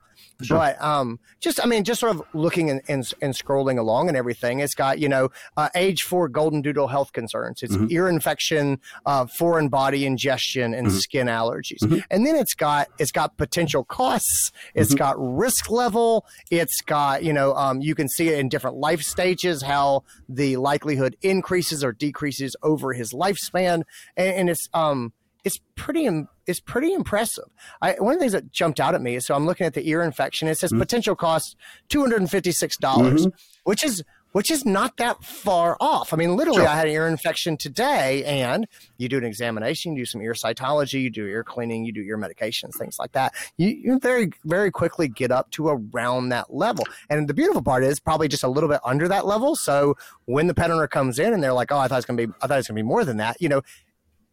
Sure. 0.43 0.57
But 0.57 0.81
um, 0.83 1.19
just 1.41 1.61
I 1.63 1.67
mean, 1.67 1.85
just 1.85 2.01
sort 2.01 2.17
of 2.17 2.23
looking 2.33 2.71
and, 2.71 2.81
and, 2.89 3.05
and 3.21 3.35
scrolling 3.35 3.79
along 3.79 4.09
and 4.09 4.17
everything. 4.17 4.61
It's 4.61 4.75
got 4.75 4.99
you 4.99 5.09
know 5.09 5.31
uh, 5.57 5.69
age 5.75 6.03
four 6.03 6.29
golden 6.29 6.63
doodle 6.63 6.89
health 6.89 7.13
concerns. 7.13 7.63
It's 7.63 7.75
mm-hmm. 7.75 7.87
ear 7.91 8.09
infection, 8.09 8.81
uh, 9.07 9.27
foreign 9.27 9.69
body 9.69 10.07
ingestion, 10.07 10.75
and 10.75 10.89
mm-hmm. 10.89 10.97
skin 10.97 11.27
allergies. 11.27 11.81
Mm-hmm. 11.83 11.99
And 12.11 12.27
then 12.27 12.37
it's 12.37 12.55
got 12.55 12.89
it's 12.99 13.13
got 13.13 13.37
potential 13.37 13.85
costs. 13.85 14.53
It's 14.75 14.91
mm-hmm. 14.91 14.99
got 14.99 15.17
risk 15.19 15.71
level. 15.71 16.27
It's 16.51 16.81
got 16.83 17.25
you 17.25 17.33
know 17.33 17.55
um, 17.55 17.81
you 17.81 17.95
can 17.95 18.09
see 18.09 18.29
it 18.29 18.39
in 18.39 18.49
different 18.49 18.77
life 18.77 19.03
stages 19.03 19.63
how 19.63 20.05
the 20.29 20.57
likelihood 20.57 21.17
increases 21.23 21.85
or 21.85 21.93
decreases 21.93 22.57
over 22.63 22.93
his 22.93 23.13
lifespan, 23.13 23.83
and, 24.17 24.35
and 24.37 24.51
it's 24.51 24.69
um 24.75 25.13
it's 25.45 25.59
pretty 25.77 26.09
it's 26.47 26.61
pretty 26.61 26.93
impressive. 26.93 27.45
I, 27.81 27.95
one 27.99 28.15
of 28.15 28.19
the 28.19 28.23
things 28.23 28.33
that 28.33 28.53
jumped 28.53 28.81
out 28.81 28.95
at 28.95 29.03
me 29.03 29.17
is 29.17 29.27
so 29.27 29.35
I'm 29.35 29.47
looking 29.47 29.67
at 29.67 29.75
the 29.75 29.89
ear 29.89 30.03
infection. 30.03 30.49
It 30.49 30.59
says 30.59 30.71
mm-hmm. 30.71 30.81
potential 30.81 31.17
cost 31.17 31.57
two 31.89 32.01
hundred 32.01 32.21
and 32.21 32.31
fifty 32.31 32.53
six 32.53 32.77
dollars, 32.77 33.27
mm-hmm. 33.27 33.37
which 33.65 33.85
is 33.85 34.03
which 34.33 34.51
is 34.51 34.65
not 34.65 34.97
that 34.97 35.23
far 35.23 35.77
off. 35.79 36.13
I 36.13 36.17
mean, 36.17 36.37
literally, 36.37 36.61
sure. 36.61 36.69
I 36.69 36.75
had 36.75 36.89
an 36.89 36.95
ear 36.95 37.07
infection 37.07 37.57
today, 37.57 38.25
and 38.25 38.67
you 38.97 39.09
do 39.09 39.19
an 39.19 39.25
examination, 39.25 39.93
you 39.93 40.03
do 40.03 40.07
some 40.07 40.23
ear 40.23 40.33
cytology, 40.33 41.03
you 41.03 41.11
do 41.11 41.27
ear 41.27 41.45
cleaning, 41.45 41.85
you 41.85 41.93
do 41.93 42.01
ear 42.01 42.17
medications, 42.17 42.75
things 42.79 42.99
like 42.99 43.13
that. 43.13 43.35
You, 43.59 43.69
you 43.69 43.99
very, 43.99 44.31
very 44.45 44.71
quickly 44.71 45.07
get 45.07 45.31
up 45.31 45.51
to 45.53 45.69
around 45.69 46.31
that 46.31 46.53
level. 46.53 46.87
And 47.11 47.29
the 47.29 47.35
beautiful 47.35 47.63
part 47.63 47.85
is 47.85 48.01
probably 48.01 48.29
just 48.29 48.43
a 48.43 48.49
little 48.49 48.71
bit 48.71 48.81
under 48.85 49.07
that 49.09 49.27
level. 49.27 49.55
So 49.55 49.97
when 50.25 50.47
the 50.47 50.55
pet 50.55 50.71
owner 50.71 50.89
comes 50.89 51.19
in 51.19 51.35
and 51.35 51.43
they're 51.43 51.53
like, 51.53 51.71
"Oh, 51.71 51.79
I 51.79 51.89
thought 51.89 51.99
it's 51.99 52.07
gonna 52.07 52.27
be, 52.27 52.33
I 52.41 52.47
thought 52.47 52.59
it's 52.59 52.69
gonna 52.69 52.79
be 52.79 52.83
more 52.83 53.05
than 53.05 53.19
that," 53.19 53.37
you 53.41 53.49
know, 53.49 53.63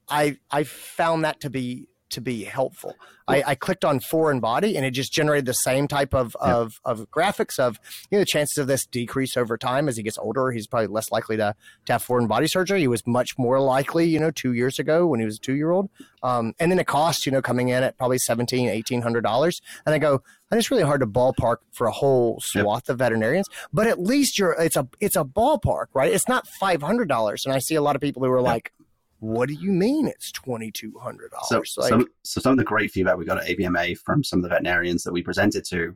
I 0.09 0.37
I 0.51 0.63
found 0.63 1.23
that 1.25 1.39
to 1.41 1.49
be 1.49 1.87
to 2.09 2.21
be 2.21 2.43
helpful. 2.43 2.95
I, 3.27 3.43
I, 3.45 3.55
clicked 3.55 3.85
on 3.85 3.99
foreign 3.99 4.39
body 4.39 4.75
and 4.75 4.83
it 4.83 4.91
just 4.91 5.13
generated 5.13 5.45
the 5.45 5.53
same 5.53 5.87
type 5.87 6.15
of, 6.15 6.35
yeah. 6.43 6.55
of, 6.55 6.81
of 6.83 7.11
graphics 7.11 7.59
of, 7.59 7.79
you 8.09 8.17
know, 8.17 8.21
the 8.21 8.25
chances 8.25 8.57
of 8.57 8.65
this 8.65 8.87
decrease 8.87 9.37
over 9.37 9.55
time 9.55 9.87
as 9.87 9.97
he 9.97 10.03
gets 10.03 10.17
older. 10.17 10.51
He's 10.51 10.65
probably 10.65 10.87
less 10.87 11.11
likely 11.11 11.37
to, 11.37 11.53
to 11.85 11.93
have 11.93 12.01
foreign 12.01 12.25
body 12.25 12.47
surgery. 12.47 12.79
He 12.79 12.87
was 12.87 13.05
much 13.05 13.37
more 13.37 13.59
likely, 13.59 14.07
you 14.07 14.19
know, 14.19 14.31
two 14.31 14.53
years 14.53 14.79
ago 14.79 15.05
when 15.05 15.19
he 15.19 15.27
was 15.27 15.35
a 15.35 15.39
two 15.39 15.53
year 15.53 15.69
old. 15.69 15.89
Um, 16.23 16.55
and 16.59 16.71
then 16.71 16.77
the 16.77 16.83
cost, 16.83 17.27
you 17.27 17.31
know, 17.31 17.41
coming 17.41 17.69
in 17.69 17.83
at 17.83 17.97
probably 17.97 18.17
$17, 18.17 18.47
$1,800. 18.49 19.61
And 19.85 19.95
I 19.95 19.99
go, 19.99 20.23
and 20.49 20.57
it's 20.57 20.71
really 20.71 20.83
hard 20.83 21.01
to 21.01 21.07
ballpark 21.07 21.57
for 21.71 21.85
a 21.85 21.91
whole 21.91 22.39
swath 22.41 22.83
yep. 22.87 22.93
of 22.93 22.97
veterinarians, 22.97 23.47
but 23.71 23.85
at 23.85 23.99
least 23.99 24.39
you're, 24.39 24.53
it's 24.53 24.75
a, 24.75 24.87
it's 24.99 25.15
a 25.15 25.23
ballpark, 25.23 25.85
right? 25.93 26.11
It's 26.11 26.27
not 26.27 26.47
$500. 26.59 27.45
And 27.45 27.53
I 27.53 27.59
see 27.59 27.75
a 27.75 27.81
lot 27.81 27.95
of 27.95 28.01
people 28.01 28.23
who 28.23 28.31
are 28.31 28.39
yep. 28.39 28.45
like, 28.45 28.73
what 29.19 29.49
do 29.49 29.53
you 29.53 29.71
mean 29.71 30.07
it's 30.07 30.31
twenty 30.31 30.71
two 30.71 30.93
hundred 31.01 31.31
dollars? 31.31 31.73
So, 31.73 31.81
like, 31.81 31.89
some, 31.89 32.07
so 32.23 32.41
some 32.41 32.53
of 32.53 32.57
the 32.57 32.63
great 32.63 32.91
feedback 32.91 33.17
we 33.17 33.25
got 33.25 33.38
at 33.38 33.47
AVMA 33.47 33.97
from 33.99 34.23
some 34.23 34.39
of 34.39 34.43
the 34.43 34.49
veterinarians 34.49 35.03
that 35.03 35.13
we 35.13 35.21
presented 35.21 35.65
to 35.65 35.95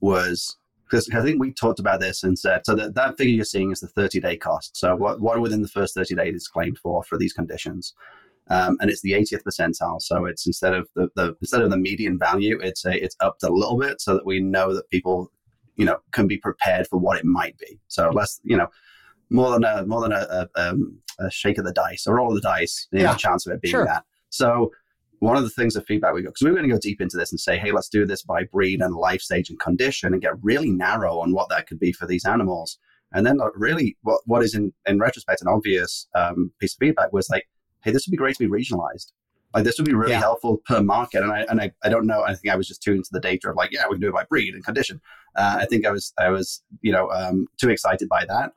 was 0.00 0.56
because 0.84 1.08
I 1.10 1.22
think 1.22 1.40
we 1.40 1.52
talked 1.52 1.78
about 1.78 2.00
this 2.00 2.24
and 2.24 2.38
said 2.38 2.66
so 2.66 2.74
that, 2.74 2.94
that 2.94 3.16
figure 3.16 3.34
you're 3.34 3.44
seeing 3.44 3.72
is 3.72 3.80
the 3.80 3.88
30 3.88 4.20
day 4.20 4.36
cost. 4.36 4.76
So 4.76 4.94
what 4.96 5.20
what 5.20 5.40
within 5.40 5.62
the 5.62 5.68
first 5.68 5.94
30 5.94 6.14
days 6.14 6.34
is 6.34 6.48
claimed 6.48 6.78
for 6.78 7.02
for 7.04 7.16
these 7.16 7.32
conditions. 7.32 7.94
Um, 8.50 8.76
and 8.80 8.90
it's 8.90 9.00
the 9.00 9.12
80th 9.12 9.42
percentile. 9.42 10.02
So 10.02 10.26
it's 10.26 10.46
instead 10.46 10.74
of 10.74 10.86
the, 10.94 11.08
the 11.16 11.34
instead 11.40 11.62
of 11.62 11.70
the 11.70 11.78
median 11.78 12.18
value, 12.18 12.58
it's 12.60 12.84
a 12.84 13.02
it's 13.02 13.16
upped 13.20 13.42
a 13.42 13.52
little 13.52 13.78
bit 13.78 14.00
so 14.00 14.14
that 14.14 14.26
we 14.26 14.40
know 14.40 14.74
that 14.74 14.90
people, 14.90 15.30
you 15.76 15.84
know, 15.86 15.98
can 16.12 16.26
be 16.26 16.36
prepared 16.36 16.86
for 16.88 16.98
what 16.98 17.18
it 17.18 17.24
might 17.24 17.56
be. 17.56 17.80
So 17.88 18.10
less, 18.10 18.40
you 18.44 18.56
know, 18.56 18.66
more 19.30 19.52
than 19.52 19.64
a 19.64 19.86
more 19.86 20.02
than 20.02 20.12
a, 20.12 20.48
a, 20.56 20.68
um, 20.68 20.98
a 21.18 21.30
shake 21.30 21.58
of 21.58 21.64
the 21.64 21.72
dice 21.72 22.06
or 22.06 22.16
roll 22.16 22.28
of 22.28 22.34
the 22.34 22.40
dice, 22.40 22.86
you 22.92 23.00
yeah. 23.00 23.12
know, 23.12 23.16
chance 23.16 23.46
of 23.46 23.52
it 23.52 23.60
being 23.60 23.72
sure. 23.72 23.86
that. 23.86 24.04
So 24.30 24.70
one 25.20 25.36
of 25.36 25.42
the 25.42 25.50
things 25.50 25.76
of 25.76 25.84
feedback 25.86 26.14
we 26.14 26.22
got 26.22 26.30
because 26.30 26.42
we 26.42 26.50
were 26.50 26.56
going 26.56 26.68
to 26.68 26.74
go 26.74 26.80
deep 26.80 27.00
into 27.00 27.16
this 27.16 27.32
and 27.32 27.40
say, 27.40 27.56
hey, 27.56 27.72
let's 27.72 27.88
do 27.88 28.04
this 28.04 28.22
by 28.22 28.44
breed 28.44 28.80
and 28.80 28.94
life 28.94 29.20
stage 29.20 29.48
and 29.48 29.58
condition 29.58 30.12
and 30.12 30.22
get 30.22 30.32
really 30.42 30.70
narrow 30.70 31.18
on 31.18 31.32
what 31.32 31.48
that 31.48 31.66
could 31.66 31.78
be 31.78 31.92
for 31.92 32.06
these 32.06 32.24
animals. 32.24 32.78
And 33.12 33.24
then 33.24 33.38
really 33.54 33.96
what, 34.02 34.20
what 34.26 34.42
is 34.42 34.54
in, 34.54 34.72
in 34.86 34.98
retrospect 34.98 35.40
an 35.40 35.48
obvious 35.48 36.08
um, 36.14 36.50
piece 36.58 36.74
of 36.74 36.78
feedback 36.78 37.12
was 37.12 37.30
like, 37.30 37.44
hey, 37.82 37.92
this 37.92 38.06
would 38.06 38.10
be 38.10 38.16
great 38.16 38.36
to 38.36 38.48
be 38.48 38.50
regionalized. 38.50 39.12
Like 39.54 39.62
this 39.62 39.78
would 39.78 39.86
be 39.86 39.94
really 39.94 40.12
yeah. 40.12 40.20
helpful 40.20 40.60
per 40.66 40.82
market. 40.82 41.22
And 41.22 41.30
I 41.30 41.46
and 41.48 41.60
I, 41.60 41.70
I 41.84 41.88
don't 41.88 42.08
know. 42.08 42.22
I 42.22 42.34
think 42.34 42.52
I 42.52 42.56
was 42.56 42.66
just 42.66 42.82
tuned 42.82 43.04
to 43.04 43.10
the 43.12 43.20
data 43.20 43.50
of 43.50 43.56
like, 43.56 43.70
yeah, 43.70 43.84
we 43.88 43.94
can 43.94 44.00
do 44.00 44.08
it 44.08 44.14
by 44.14 44.24
breed 44.24 44.52
and 44.52 44.64
condition. 44.64 45.00
Uh, 45.36 45.58
I 45.60 45.66
think 45.66 45.86
I 45.86 45.92
was 45.92 46.12
I 46.18 46.30
was 46.30 46.62
you 46.82 46.90
know 46.90 47.08
um, 47.10 47.46
too 47.60 47.70
excited 47.70 48.08
by 48.08 48.24
that. 48.26 48.50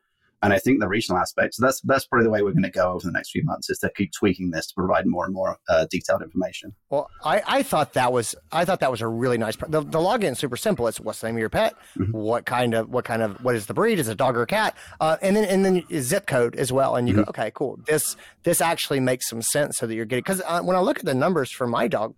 And 0.43 0.53
I 0.53 0.59
think 0.59 0.79
the 0.79 0.87
regional 0.87 1.19
aspect, 1.19 1.55
so 1.55 1.65
that's 1.65 1.81
that's 1.81 2.05
probably 2.05 2.25
the 2.25 2.29
way 2.29 2.43
we're 2.43 2.51
going 2.51 2.61
to 2.61 2.69
go 2.69 2.91
over 2.91 3.03
the 3.03 3.11
next 3.11 3.31
few 3.31 3.43
months, 3.43 3.71
is 3.71 3.79
to 3.79 3.91
keep 3.95 4.11
tweaking 4.11 4.51
this 4.51 4.67
to 4.67 4.73
provide 4.75 5.07
more 5.07 5.25
and 5.25 5.33
more 5.33 5.57
uh, 5.67 5.87
detailed 5.89 6.21
information. 6.21 6.75
Well, 6.91 7.09
I, 7.23 7.41
I 7.47 7.63
thought 7.63 7.93
that 7.93 8.13
was 8.13 8.35
I 8.51 8.63
thought 8.63 8.79
that 8.81 8.91
was 8.91 9.01
a 9.01 9.07
really 9.07 9.39
nice. 9.39 9.55
The, 9.55 9.81
the 9.81 9.97
login 9.97 10.33
is 10.33 10.39
super 10.39 10.57
simple. 10.57 10.87
It's 10.87 10.99
what's 10.99 11.21
the 11.21 11.27
name 11.27 11.37
of 11.37 11.39
your 11.39 11.49
pet, 11.49 11.73
mm-hmm. 11.97 12.11
what 12.11 12.45
kind 12.45 12.75
of 12.75 12.89
what 12.89 13.03
kind 13.03 13.23
of 13.23 13.43
what 13.43 13.55
is 13.55 13.65
the 13.65 13.73
breed? 13.73 13.97
Is 13.97 14.09
it 14.09 14.11
a 14.11 14.15
dog 14.15 14.37
or 14.37 14.43
a 14.43 14.47
cat? 14.47 14.75
Uh, 14.99 15.17
and 15.23 15.35
then 15.35 15.45
and 15.45 15.65
then 15.65 15.83
zip 16.01 16.27
code 16.27 16.55
as 16.55 16.71
well. 16.71 16.95
And 16.95 17.07
you 17.07 17.15
mm-hmm. 17.15 17.23
go, 17.23 17.29
okay, 17.29 17.51
cool. 17.55 17.79
This 17.87 18.15
this 18.43 18.61
actually 18.61 18.99
makes 18.99 19.27
some 19.27 19.41
sense 19.41 19.77
so 19.77 19.87
that 19.87 19.95
you're 19.95 20.05
getting 20.05 20.21
because 20.21 20.43
uh, 20.45 20.61
when 20.61 20.75
I 20.75 20.81
look 20.81 20.99
at 20.99 21.05
the 21.05 21.15
numbers 21.15 21.51
for 21.51 21.65
my 21.65 21.87
dog, 21.87 22.13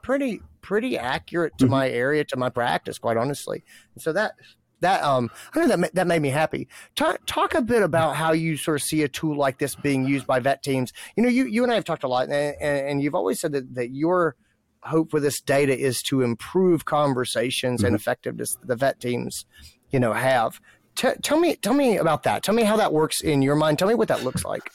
pretty 0.00 0.40
pretty 0.62 0.96
accurate 0.96 1.58
to 1.58 1.64
mm-hmm. 1.64 1.72
my 1.72 1.90
area 1.90 2.24
to 2.24 2.36
my 2.36 2.48
practice, 2.48 2.98
quite 2.98 3.16
honestly. 3.16 3.62
And 3.94 4.02
so 4.02 4.12
that 4.12 4.32
that 4.80 5.02
um 5.02 5.30
I 5.54 5.60
know 5.60 5.76
that 5.76 5.94
that 5.94 6.06
made 6.06 6.22
me 6.22 6.30
happy. 6.30 6.68
Talk 6.96 7.20
talk 7.26 7.54
a 7.54 7.62
bit 7.62 7.82
about 7.82 8.16
how 8.16 8.32
you 8.32 8.56
sort 8.56 8.80
of 8.80 8.82
see 8.82 9.02
a 9.02 9.08
tool 9.08 9.36
like 9.36 9.58
this 9.58 9.74
being 9.74 10.06
used 10.06 10.26
by 10.26 10.40
vet 10.40 10.62
teams. 10.62 10.92
You 11.16 11.22
know, 11.22 11.28
you 11.28 11.44
you 11.46 11.62
and 11.62 11.72
I 11.72 11.74
have 11.76 11.84
talked 11.84 12.04
a 12.04 12.08
lot, 12.08 12.28
and, 12.28 12.56
and 12.60 13.02
you've 13.02 13.14
always 13.14 13.40
said 13.40 13.52
that 13.52 13.74
that 13.74 13.90
your 13.90 14.36
hope 14.82 15.10
for 15.10 15.20
this 15.20 15.40
data 15.40 15.76
is 15.78 16.02
to 16.02 16.22
improve 16.22 16.84
conversations 16.84 17.80
mm-hmm. 17.80 17.88
and 17.88 17.96
effectiveness 17.96 18.56
the 18.64 18.76
vet 18.76 19.00
teams, 19.00 19.46
you 19.90 20.00
know, 20.00 20.12
have. 20.12 20.60
T- 20.96 21.08
tell 21.22 21.38
me 21.38 21.56
tell 21.56 21.74
me 21.74 21.96
about 21.96 22.24
that. 22.24 22.42
Tell 22.42 22.54
me 22.54 22.64
how 22.64 22.76
that 22.76 22.92
works 22.92 23.20
in 23.20 23.42
your 23.42 23.56
mind. 23.56 23.78
Tell 23.78 23.88
me 23.88 23.94
what 23.94 24.08
that 24.08 24.24
looks 24.24 24.44
like 24.44 24.70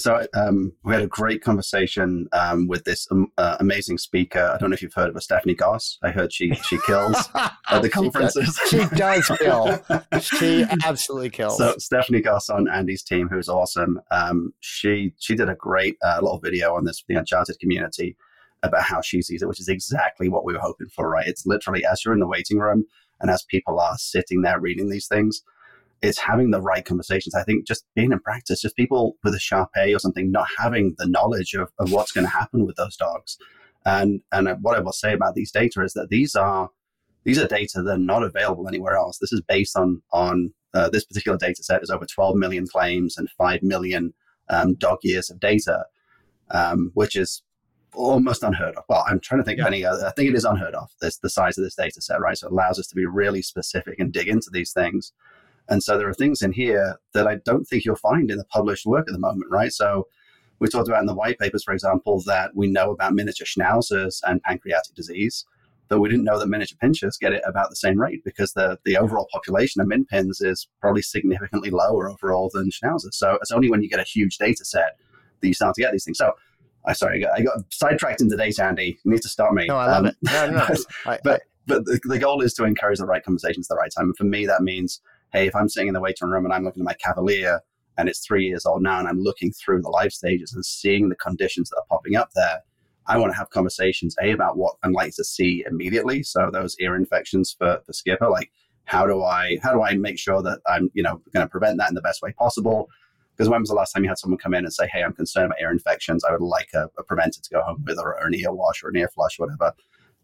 so 0.00 0.26
um, 0.34 0.72
we 0.84 0.94
had 0.94 1.02
a 1.02 1.06
great 1.06 1.42
conversation 1.42 2.28
um, 2.32 2.66
with 2.66 2.84
this 2.84 3.06
um, 3.10 3.28
uh, 3.38 3.56
amazing 3.60 3.98
speaker. 3.98 4.52
I 4.52 4.58
don't 4.58 4.70
know 4.70 4.74
if 4.74 4.82
you've 4.82 4.94
heard 4.94 5.08
of 5.08 5.14
her, 5.14 5.20
Stephanie 5.20 5.54
Goss. 5.54 5.98
I 6.02 6.10
heard 6.10 6.32
she 6.32 6.54
she 6.54 6.78
kills 6.86 7.28
at 7.34 7.82
the 7.82 7.88
conferences. 7.88 8.58
she, 8.68 8.78
does, 8.78 8.88
she 8.90 8.96
does 8.96 9.28
kill. 9.38 9.84
she 10.20 10.64
absolutely 10.84 11.30
kills. 11.30 11.58
So 11.58 11.74
Stephanie 11.78 12.20
Goss 12.20 12.48
on 12.48 12.68
Andy's 12.68 13.02
team, 13.02 13.28
who's 13.28 13.48
awesome. 13.48 14.00
Um, 14.10 14.52
she 14.60 15.12
she 15.18 15.34
did 15.34 15.48
a 15.48 15.54
great 15.54 15.96
uh, 16.02 16.18
little 16.22 16.40
video 16.40 16.74
on 16.74 16.84
this 16.84 17.00
for 17.00 17.06
the 17.08 17.18
Uncharted 17.18 17.58
community 17.60 18.16
about 18.62 18.82
how 18.82 19.00
she 19.00 19.22
sees 19.22 19.42
it, 19.42 19.48
which 19.48 19.60
is 19.60 19.68
exactly 19.68 20.28
what 20.28 20.44
we 20.44 20.52
were 20.52 20.60
hoping 20.60 20.88
for. 20.88 21.08
Right? 21.08 21.26
It's 21.26 21.46
literally 21.46 21.84
as 21.84 22.04
you're 22.04 22.14
in 22.14 22.20
the 22.20 22.26
waiting 22.26 22.58
room 22.58 22.84
and 23.20 23.30
as 23.30 23.42
people 23.42 23.78
are 23.78 23.96
sitting 23.98 24.42
there 24.42 24.60
reading 24.60 24.88
these 24.88 25.06
things 25.06 25.42
it's 26.02 26.18
having 26.18 26.50
the 26.50 26.60
right 26.60 26.84
conversations. 26.84 27.34
I 27.34 27.42
think 27.42 27.66
just 27.66 27.84
being 27.94 28.12
in 28.12 28.20
practice, 28.20 28.62
just 28.62 28.76
people 28.76 29.16
with 29.22 29.34
a 29.34 29.38
Shar 29.38 29.68
Pei 29.74 29.94
or 29.94 29.98
something 29.98 30.30
not 30.30 30.48
having 30.58 30.94
the 30.98 31.06
knowledge 31.06 31.54
of, 31.54 31.70
of 31.78 31.92
what's 31.92 32.12
going 32.12 32.24
to 32.26 32.30
happen 32.30 32.66
with 32.66 32.76
those 32.76 32.96
dogs. 32.96 33.36
And 33.84 34.20
and 34.32 34.48
what 34.62 34.76
I 34.76 34.80
will 34.80 34.92
say 34.92 35.12
about 35.12 35.34
these 35.34 35.50
data 35.50 35.82
is 35.82 35.94
that 35.94 36.08
these 36.10 36.34
are 36.34 36.70
these 37.24 37.38
are 37.38 37.46
data 37.46 37.82
that 37.82 37.92
are 37.92 37.98
not 37.98 38.22
available 38.22 38.68
anywhere 38.68 38.96
else. 38.96 39.18
This 39.18 39.32
is 39.32 39.42
based 39.42 39.76
on 39.76 40.02
on 40.12 40.52
uh, 40.74 40.88
this 40.88 41.04
particular 41.04 41.38
data 41.38 41.62
set 41.62 41.82
is 41.82 41.90
over 41.90 42.06
12 42.06 42.36
million 42.36 42.66
claims 42.66 43.16
and 43.16 43.28
5 43.30 43.62
million 43.62 44.14
um, 44.48 44.74
dog 44.74 44.98
years 45.02 45.28
of 45.28 45.40
data, 45.40 45.84
um, 46.50 46.92
which 46.94 47.16
is 47.16 47.42
almost 47.94 48.42
unheard 48.42 48.76
of. 48.76 48.84
Well, 48.88 49.04
I'm 49.06 49.20
trying 49.20 49.40
to 49.40 49.44
think 49.44 49.58
yeah. 49.58 49.64
of 49.64 49.68
any 49.68 49.84
other. 49.84 50.06
I 50.06 50.12
think 50.12 50.30
it 50.30 50.36
is 50.36 50.44
unheard 50.44 50.74
of. 50.74 50.90
This 51.00 51.18
the 51.18 51.30
size 51.30 51.58
of 51.58 51.64
this 51.64 51.74
data 51.74 52.00
set, 52.00 52.20
right? 52.20 52.36
So 52.36 52.46
it 52.46 52.52
allows 52.52 52.78
us 52.78 52.86
to 52.88 52.94
be 52.94 53.06
really 53.06 53.42
specific 53.42 53.98
and 53.98 54.12
dig 54.12 54.28
into 54.28 54.50
these 54.52 54.72
things. 54.72 55.12
And 55.70 55.82
so 55.82 55.96
there 55.96 56.08
are 56.08 56.14
things 56.14 56.42
in 56.42 56.52
here 56.52 56.96
that 57.14 57.28
I 57.28 57.36
don't 57.36 57.64
think 57.64 57.84
you'll 57.84 57.96
find 57.96 58.30
in 58.30 58.36
the 58.36 58.44
published 58.44 58.84
work 58.84 59.06
at 59.08 59.12
the 59.12 59.20
moment, 59.20 59.50
right? 59.50 59.72
So 59.72 60.08
we 60.58 60.68
talked 60.68 60.88
about 60.88 61.00
in 61.00 61.06
the 61.06 61.14
white 61.14 61.38
papers, 61.38 61.62
for 61.62 61.72
example, 61.72 62.22
that 62.26 62.50
we 62.54 62.66
know 62.66 62.90
about 62.90 63.14
miniature 63.14 63.46
schnauzers 63.46 64.18
and 64.26 64.42
pancreatic 64.42 64.94
disease, 64.94 65.46
but 65.88 66.00
we 66.00 66.08
didn't 66.08 66.24
know 66.24 66.38
that 66.38 66.48
miniature 66.48 66.76
pinschers 66.82 67.18
get 67.20 67.32
it 67.32 67.42
about 67.46 67.70
the 67.70 67.76
same 67.76 68.00
rate 68.00 68.22
because 68.24 68.52
the, 68.52 68.78
the 68.84 68.96
overall 68.96 69.28
population 69.32 69.80
of 69.80 69.86
min 69.86 70.04
pins 70.04 70.40
is 70.40 70.68
probably 70.80 71.02
significantly 71.02 71.70
lower 71.70 72.10
overall 72.10 72.50
than 72.52 72.70
schnauzers. 72.70 73.14
So 73.14 73.38
it's 73.40 73.52
only 73.52 73.70
when 73.70 73.82
you 73.82 73.88
get 73.88 74.00
a 74.00 74.04
huge 74.04 74.38
data 74.38 74.64
set 74.64 74.96
that 75.40 75.48
you 75.48 75.54
start 75.54 75.76
to 75.76 75.80
get 75.80 75.92
these 75.92 76.04
things. 76.04 76.18
So 76.18 76.34
I 76.84 76.94
sorry, 76.94 77.18
I 77.18 77.20
got, 77.20 77.38
I 77.38 77.42
got 77.42 77.72
sidetracked 77.72 78.20
into 78.20 78.36
data, 78.36 78.64
Andy. 78.64 78.98
You 79.04 79.12
need 79.12 79.22
to 79.22 79.28
stop 79.28 79.52
me. 79.52 79.66
No, 79.66 79.76
I 79.76 79.86
love 79.86 80.04
um, 80.04 80.06
it. 80.06 80.16
No, 80.22 80.50
no, 80.50 80.66
but, 80.68 80.80
I, 81.06 81.18
but, 81.22 81.42
but 81.66 81.84
the, 81.84 82.00
the 82.04 82.18
goal 82.18 82.42
is 82.42 82.54
to 82.54 82.64
encourage 82.64 82.98
the 82.98 83.06
right 83.06 83.22
conversations 83.22 83.70
at 83.70 83.74
the 83.74 83.78
right 83.78 83.90
time. 83.96 84.06
And 84.06 84.16
for 84.16 84.24
me, 84.24 84.46
that 84.46 84.62
means 84.62 85.00
hey, 85.32 85.46
if 85.46 85.54
I'm 85.54 85.68
sitting 85.68 85.88
in 85.88 85.94
the 85.94 86.00
waiting 86.00 86.28
room 86.28 86.44
and 86.44 86.52
I'm 86.52 86.64
looking 86.64 86.82
at 86.82 86.86
my 86.86 86.94
Cavalier 86.94 87.60
and 87.98 88.08
it's 88.08 88.24
three 88.24 88.46
years 88.46 88.66
old 88.66 88.82
now 88.82 88.98
and 88.98 89.08
I'm 89.08 89.20
looking 89.20 89.52
through 89.52 89.82
the 89.82 89.90
life 89.90 90.12
stages 90.12 90.52
and 90.52 90.64
seeing 90.64 91.08
the 91.08 91.16
conditions 91.16 91.70
that 91.70 91.76
are 91.76 91.86
popping 91.88 92.16
up 92.16 92.30
there, 92.34 92.60
I 93.06 93.18
want 93.18 93.32
to 93.32 93.36
have 93.36 93.50
conversations, 93.50 94.14
A, 94.22 94.30
about 94.30 94.56
what 94.56 94.76
I'm 94.82 94.92
likely 94.92 95.12
to 95.12 95.24
see 95.24 95.64
immediately. 95.68 96.22
So 96.22 96.50
those 96.52 96.76
ear 96.78 96.96
infections 96.96 97.54
for, 97.56 97.80
for 97.84 97.92
Skipper, 97.92 98.28
like 98.28 98.50
how 98.84 99.06
do 99.06 99.22
I 99.22 99.58
how 99.62 99.72
do 99.72 99.82
I 99.82 99.94
make 99.94 100.18
sure 100.18 100.42
that 100.42 100.60
I'm, 100.66 100.90
you 100.94 101.02
know, 101.02 101.20
going 101.32 101.46
to 101.46 101.50
prevent 101.50 101.78
that 101.78 101.88
in 101.88 101.94
the 101.94 102.00
best 102.00 102.22
way 102.22 102.32
possible? 102.32 102.88
Because 103.36 103.48
when 103.48 103.60
was 103.60 103.70
the 103.70 103.74
last 103.74 103.92
time 103.92 104.02
you 104.02 104.10
had 104.10 104.18
someone 104.18 104.38
come 104.38 104.54
in 104.54 104.64
and 104.64 104.72
say, 104.72 104.88
hey, 104.92 105.02
I'm 105.02 105.12
concerned 105.12 105.46
about 105.46 105.60
ear 105.60 105.70
infections. 105.70 106.24
I 106.24 106.32
would 106.32 106.42
like 106.42 106.68
a, 106.74 106.88
a 106.98 107.02
preventer 107.02 107.40
to 107.40 107.50
go 107.50 107.62
home 107.62 107.82
with 107.86 107.98
or, 107.98 108.20
or 108.20 108.26
an 108.26 108.34
ear 108.34 108.52
wash 108.52 108.82
or 108.82 108.90
an 108.90 108.96
ear 108.96 109.08
flush, 109.08 109.38
whatever. 109.38 109.72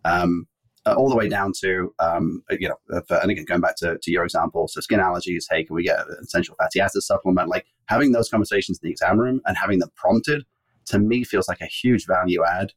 Um, 0.05 0.47
uh, 0.87 0.95
all 0.95 1.09
the 1.09 1.17
way 1.17 1.29
down 1.29 1.53
to, 1.61 1.93
um, 1.99 2.43
you 2.51 2.69
know, 2.69 2.77
if, 2.91 3.11
and 3.11 3.31
again, 3.31 3.45
going 3.45 3.61
back 3.61 3.77
to, 3.77 3.99
to 4.01 4.11
your 4.11 4.25
example, 4.25 4.69
so 4.69 4.81
skin 4.81 5.01
allergies, 5.01 5.45
hey, 5.51 5.65
can 5.65 5.75
we 5.75 5.83
get 5.83 5.99
an 5.99 6.17
essential 6.23 6.55
fatty 6.55 6.81
acid 6.81 7.03
supplement? 7.03 7.49
Like 7.49 7.67
having 7.87 8.13
those 8.13 8.29
conversations 8.29 8.79
in 8.83 8.87
the 8.87 8.93
exam 8.93 9.19
room 9.19 9.41
and 9.47 9.57
having 9.57 9.81
them 9.81 9.91
prompted 9.97 10.45
to 10.87 10.99
me 10.99 11.25
feels 11.25 11.49
like 11.49 11.61
a 11.61 11.67
huge 11.67 12.07
value 12.07 12.45
add 12.45 12.73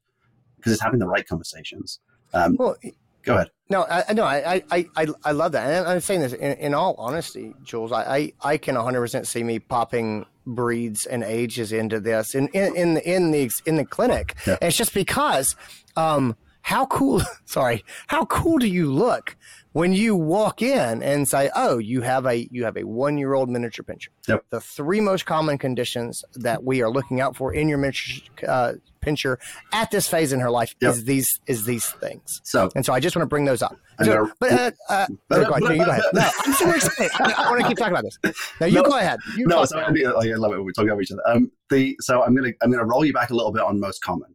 because 0.58 0.74
it's 0.74 0.82
having 0.82 1.00
the 1.00 1.08
right 1.08 1.26
conversations. 1.28 2.00
Um, 2.34 2.58
well, 2.58 2.76
go 3.24 3.36
ahead. 3.36 3.52
No, 3.70 3.86
I, 3.88 4.12
no, 4.14 4.24
I, 4.24 4.64
I, 4.72 4.88
I, 4.96 5.08
I 5.24 5.32
love 5.32 5.52
that. 5.52 5.70
And 5.70 5.88
I'm 5.88 6.00
saying 6.00 6.22
this 6.22 6.34
in, 6.34 6.58
in 6.58 6.74
all 6.74 6.96
honesty, 6.98 7.54
Jules, 7.64 7.92
I, 7.92 8.34
I, 8.42 8.54
I 8.54 8.58
can 8.58 8.76
100% 8.76 9.28
see 9.28 9.44
me 9.44 9.60
popping 9.60 10.26
breeds 10.48 11.06
and 11.06 11.24
ages 11.24 11.72
into 11.72 12.00
this 12.00 12.34
in, 12.34 12.48
in, 12.50 12.76
in, 12.76 12.94
the, 12.96 13.08
in 13.08 13.32
the, 13.32 13.52
in 13.68 13.76
the 13.76 13.86
clinic. 13.86 14.36
Yeah. 14.48 14.58
It's 14.64 14.76
just 14.76 14.96
because, 14.96 15.56
um, 15.96 16.36
how 16.62 16.86
cool, 16.86 17.22
sorry, 17.46 17.84
how 18.08 18.26
cool 18.26 18.58
do 18.58 18.68
you 18.68 18.92
look 18.92 19.36
when 19.74 19.94
you 19.94 20.16
walk 20.16 20.62
in 20.62 21.02
and 21.04 21.28
say, 21.28 21.50
"Oh, 21.56 21.78
you 21.78 22.02
have 22.02 22.26
a 22.26 22.48
you 22.52 22.66
have 22.66 22.78
a 22.78 22.84
one 22.84 23.18
year 23.18 23.34
old 23.34 23.50
miniature 23.50 23.84
pinscher." 23.84 24.10
Yep. 24.28 24.46
The 24.50 24.62
three 24.62 25.02
most 25.02 25.26
common 25.26 25.58
conditions 25.58 26.24
that 26.36 26.64
we 26.64 26.82
are 26.82 26.90
looking 26.90 27.22
out 27.22 27.36
for 27.36 27.54
in 27.54 27.68
your 27.68 27.78
miniature 27.78 28.28
uh, 28.48 28.74
pinscher 29.02 29.38
at 29.72 29.92
this 29.92 30.08
phase 30.08 30.34
in 30.34 30.40
her 30.40 30.52
life 30.52 30.76
yep. 30.82 30.92
is 30.92 31.06
these 31.06 31.40
is 31.48 31.66
these 31.66 31.86
things. 31.86 32.42
So, 32.44 32.70
and 32.76 32.86
so 32.86 32.94
I 32.94 33.00
just 33.00 33.16
want 33.16 33.24
to 33.24 33.30
bring 33.30 33.46
those 33.46 33.62
up. 33.62 33.76
So, 34.04 34.32
but, 34.40 34.52
uh, 34.52 34.72
uh, 34.90 35.08
but, 35.28 35.48
go 35.48 35.52
ahead. 35.52 35.64
No, 35.64 35.72
you 35.72 35.86
go 35.86 35.92
ahead. 35.92 36.04
No, 36.14 36.30
I'm 36.46 36.54
super 36.54 36.76
excited. 36.76 37.12
I, 37.20 37.34
I, 37.38 37.50
want 37.50 37.62
to 37.62 37.68
keep 37.68 37.78
talking 37.78 37.94
about 37.94 38.04
this. 38.04 38.18
Now 38.60 38.68
you 38.68 38.76
no, 38.76 38.84
go 38.84 38.98
ahead. 38.98 39.20
You 39.36 39.46
no, 39.46 39.66
so 39.66 39.78
I, 39.78 39.88
I 39.88 40.36
love 40.36 40.54
it 40.54 40.58
when 40.58 40.66
we 40.66 40.74
talk 40.74 40.88
over 40.88 41.02
each 41.02 41.12
other. 41.12 41.22
Um, 41.28 41.52
the 41.70 41.96
so 42.00 42.24
I'm 42.24 42.36
gonna 42.36 42.52
I'm 42.62 42.72
gonna 42.72 42.86
roll 42.86 43.04
you 43.04 43.14
back 43.14 43.30
a 43.30 43.36
little 43.36 43.52
bit 43.52 43.64
on 43.64 43.80
most 43.80 44.02
common. 44.02 44.34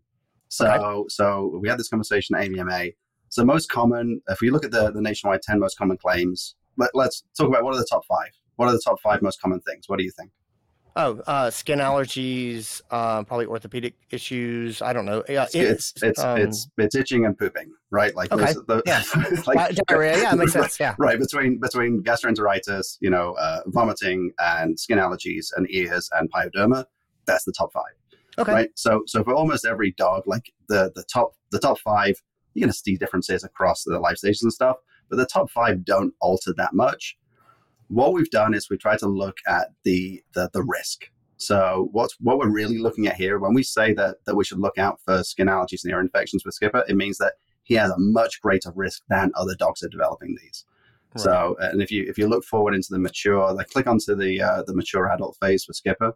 So 0.54 0.70
okay. 0.70 1.08
so 1.08 1.58
we 1.60 1.68
had 1.68 1.78
this 1.78 1.88
conversation 1.88 2.36
at 2.36 2.48
AVMA. 2.48 2.94
So 3.28 3.44
most 3.44 3.68
common, 3.68 4.20
if 4.28 4.40
we 4.40 4.50
look 4.50 4.64
at 4.64 4.70
the, 4.70 4.92
the 4.92 5.00
nationwide 5.00 5.42
10 5.42 5.58
most 5.58 5.76
common 5.76 5.96
claims, 5.96 6.54
let, 6.76 6.90
let's 6.94 7.24
talk 7.36 7.48
about 7.48 7.64
what 7.64 7.74
are 7.74 7.78
the 7.78 7.86
top 7.90 8.04
five. 8.06 8.30
What 8.54 8.68
are 8.68 8.72
the 8.72 8.82
top 8.84 9.00
five 9.00 9.20
most 9.20 9.40
common 9.40 9.60
things? 9.62 9.88
What 9.88 9.98
do 9.98 10.04
you 10.04 10.12
think? 10.16 10.30
Oh, 10.96 11.20
uh, 11.26 11.50
skin 11.50 11.80
allergies, 11.80 12.80
uh, 12.92 13.24
probably 13.24 13.46
orthopedic 13.46 13.94
issues. 14.10 14.80
I 14.80 14.92
don't 14.92 15.06
know. 15.06 15.24
Yeah, 15.28 15.46
it's 15.52 15.56
it's 15.56 16.02
it's, 16.04 16.20
um, 16.20 16.38
it's, 16.38 16.68
it's 16.78 16.94
itching 16.94 17.24
and 17.24 17.36
pooping, 17.36 17.72
right? 17.90 18.14
Like 18.14 18.30
okay. 18.30 18.52
the, 18.52 18.80
yeah, 18.86 19.02
like, 19.48 19.74
diarrhea. 19.88 20.18
Yeah, 20.18 20.34
makes 20.34 20.52
sense. 20.52 20.78
Yeah, 20.80 20.94
right. 21.00 21.18
Between 21.18 21.58
between 21.58 22.04
gastroenteritis, 22.04 22.98
you 23.00 23.10
know, 23.10 23.32
uh, 23.32 23.62
vomiting 23.66 24.30
and 24.38 24.78
skin 24.78 24.98
allergies 24.98 25.48
and 25.56 25.66
ears 25.68 26.08
and 26.12 26.30
pyoderma, 26.30 26.84
that's 27.26 27.42
the 27.42 27.52
top 27.52 27.72
five. 27.72 27.94
Okay. 28.38 28.52
Right. 28.52 28.70
So 28.74 29.02
so 29.06 29.22
for 29.22 29.34
almost 29.34 29.64
every 29.64 29.92
dog, 29.92 30.24
like 30.26 30.52
the 30.68 30.92
the 30.94 31.04
top 31.04 31.34
the 31.50 31.58
top 31.58 31.78
five, 31.78 32.20
you're 32.54 32.62
going 32.66 32.72
to 32.72 32.78
see 32.78 32.96
differences 32.96 33.44
across 33.44 33.84
the 33.84 33.98
life 33.98 34.18
stages 34.18 34.42
and 34.42 34.52
stuff, 34.52 34.76
but 35.08 35.16
the 35.16 35.26
top 35.26 35.50
five 35.50 35.84
don't 35.84 36.14
alter 36.20 36.52
that 36.56 36.74
much 36.74 37.16
what 37.88 38.12
we've 38.12 38.30
done 38.30 38.54
is 38.54 38.70
we 38.70 38.76
try 38.76 38.96
to 38.96 39.06
look 39.06 39.38
at 39.46 39.68
the, 39.84 40.22
the, 40.34 40.50
the 40.52 40.62
risk. 40.62 41.10
So 41.36 41.88
what's 41.92 42.16
what 42.20 42.38
we're 42.38 42.50
really 42.50 42.78
looking 42.78 43.06
at 43.06 43.16
here 43.16 43.38
when 43.38 43.54
we 43.54 43.62
say 43.62 43.92
that 43.94 44.24
that 44.24 44.36
we 44.36 44.44
should 44.44 44.60
look 44.60 44.78
out 44.78 45.00
for 45.04 45.22
skin 45.24 45.48
allergies 45.48 45.82
and 45.82 45.90
ear 45.90 46.00
infections 46.00 46.44
with 46.44 46.54
Skipper, 46.54 46.84
it 46.88 46.96
means 46.96 47.18
that 47.18 47.34
he 47.64 47.74
has 47.74 47.90
a 47.90 47.98
much 47.98 48.40
greater 48.40 48.72
risk 48.74 49.02
than 49.08 49.32
other 49.34 49.54
dogs 49.56 49.82
are 49.82 49.88
developing 49.88 50.36
these. 50.40 50.64
Right. 51.16 51.24
So 51.24 51.56
and 51.58 51.82
if 51.82 51.90
you 51.90 52.04
if 52.08 52.16
you 52.18 52.28
look 52.28 52.44
forward 52.44 52.74
into 52.74 52.88
the 52.90 53.00
mature, 53.00 53.52
like 53.52 53.68
click 53.68 53.88
onto 53.88 54.14
the 54.14 54.40
uh, 54.40 54.62
the 54.62 54.74
mature 54.74 55.10
adult 55.10 55.36
phase 55.40 55.64
for 55.64 55.72
Skipper, 55.72 56.14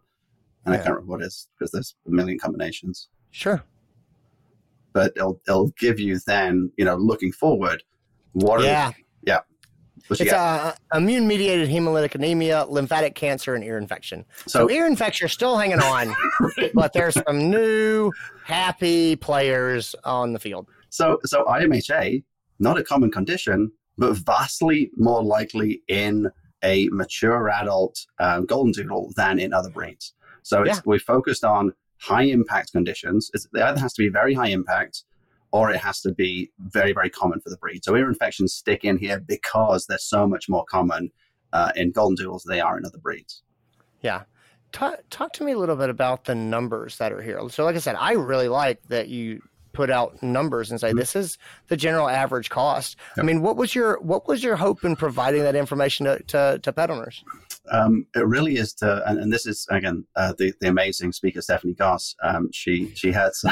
and 0.65 0.73
yeah. 0.73 0.79
I 0.79 0.83
can't 0.83 0.95
remember 0.95 1.11
what 1.11 1.21
it 1.21 1.27
is 1.27 1.47
because 1.57 1.71
there's 1.71 1.95
a 2.07 2.11
million 2.11 2.37
combinations. 2.39 3.09
Sure. 3.31 3.63
But 4.93 5.13
it'll 5.15 5.39
it'll 5.47 5.73
give 5.79 5.99
you 5.99 6.19
then 6.25 6.71
you 6.77 6.85
know 6.85 6.95
looking 6.95 7.31
forward 7.31 7.83
what 8.33 8.63
yeah. 8.63 8.89
are 8.89 8.95
yeah 9.23 9.39
it's 10.09 10.33
uh, 10.33 10.73
immune 10.93 11.27
mediated 11.27 11.69
hemolytic 11.69 12.15
anemia, 12.15 12.65
lymphatic 12.67 13.15
cancer, 13.15 13.55
and 13.55 13.63
ear 13.63 13.77
infection. 13.77 14.25
So, 14.47 14.67
so 14.67 14.69
ear 14.71 14.87
infection 14.87 15.25
are 15.25 15.29
still 15.29 15.57
hanging 15.57 15.79
on, 15.79 16.15
but 16.73 16.93
there's 16.93 17.15
some 17.27 17.49
new 17.49 18.11
happy 18.43 19.15
players 19.15 19.95
on 20.03 20.33
the 20.33 20.39
field. 20.39 20.67
So, 20.89 21.19
so 21.25 21.43
IMHA, 21.45 22.23
not 22.59 22.77
a 22.77 22.83
common 22.83 23.11
condition, 23.11 23.71
but 23.97 24.13
vastly 24.17 24.91
more 24.97 25.23
likely 25.23 25.81
in 25.87 26.29
a 26.63 26.89
mature 26.89 27.49
adult 27.49 28.05
um, 28.19 28.45
golden 28.45 28.71
doodle 28.71 29.13
than 29.15 29.39
in 29.39 29.53
other 29.53 29.69
breeds. 29.69 30.13
So 30.43 30.65
yeah. 30.65 30.79
we 30.85 30.99
focused 30.99 31.43
on 31.43 31.73
high 31.97 32.23
impact 32.23 32.71
conditions. 32.71 33.29
It's, 33.33 33.47
it 33.53 33.61
either 33.61 33.79
has 33.79 33.93
to 33.93 34.01
be 34.01 34.09
very 34.09 34.33
high 34.33 34.49
impact 34.49 35.03
or 35.51 35.71
it 35.71 35.77
has 35.77 36.01
to 36.01 36.13
be 36.13 36.51
very, 36.59 36.93
very 36.93 37.09
common 37.09 37.39
for 37.41 37.49
the 37.49 37.57
breed. 37.57 37.83
So 37.83 37.95
ear 37.95 38.07
infections 38.07 38.53
stick 38.53 38.83
in 38.83 38.97
here 38.97 39.19
because 39.19 39.85
they're 39.87 39.97
so 39.97 40.27
much 40.27 40.47
more 40.47 40.65
common 40.65 41.11
uh, 41.53 41.71
in 41.75 41.91
golden 41.91 42.15
doodles 42.15 42.43
than 42.43 42.55
they 42.55 42.61
are 42.61 42.77
in 42.77 42.85
other 42.85 42.99
breeds. 42.99 43.43
Yeah. 44.01 44.23
Talk, 44.71 44.99
talk 45.09 45.33
to 45.33 45.43
me 45.43 45.53
a 45.53 45.57
little 45.57 45.75
bit 45.75 45.89
about 45.89 46.25
the 46.25 46.35
numbers 46.35 46.97
that 46.97 47.11
are 47.11 47.21
here. 47.21 47.41
So, 47.49 47.65
like 47.65 47.75
I 47.75 47.79
said, 47.79 47.95
I 47.95 48.11
really 48.11 48.47
like 48.47 48.83
that 48.89 49.07
you 49.07 49.41
put 49.73 49.89
out 49.89 50.21
numbers 50.21 50.71
and 50.71 50.79
say 50.79 50.89
mm-hmm. 50.89 50.99
this 50.99 51.15
is 51.15 51.37
the 51.67 51.77
general 51.77 52.07
average 52.07 52.49
cost. 52.49 52.97
Yep. 53.17 53.23
I 53.23 53.25
mean, 53.25 53.41
what 53.41 53.55
was 53.55 53.73
your 53.73 53.99
what 54.01 54.27
was 54.27 54.43
your 54.43 54.55
hope 54.55 54.83
in 54.83 54.95
providing 54.95 55.41
that 55.43 55.55
information 55.55 56.05
to 56.05 56.19
to, 56.19 56.59
to 56.61 56.73
pet 56.73 56.91
owners? 56.91 57.23
Um, 57.71 58.07
it 58.15 58.25
really 58.25 58.57
is 58.57 58.73
to, 58.75 59.03
and, 59.07 59.19
and 59.19 59.31
this 59.31 59.45
is 59.45 59.67
again 59.69 60.05
uh, 60.15 60.33
the 60.37 60.53
the 60.59 60.67
amazing 60.67 61.11
speaker 61.11 61.41
Stephanie 61.41 61.73
Goss. 61.73 62.15
Um, 62.23 62.49
she 62.51 62.93
she 62.95 63.11
has 63.11 63.43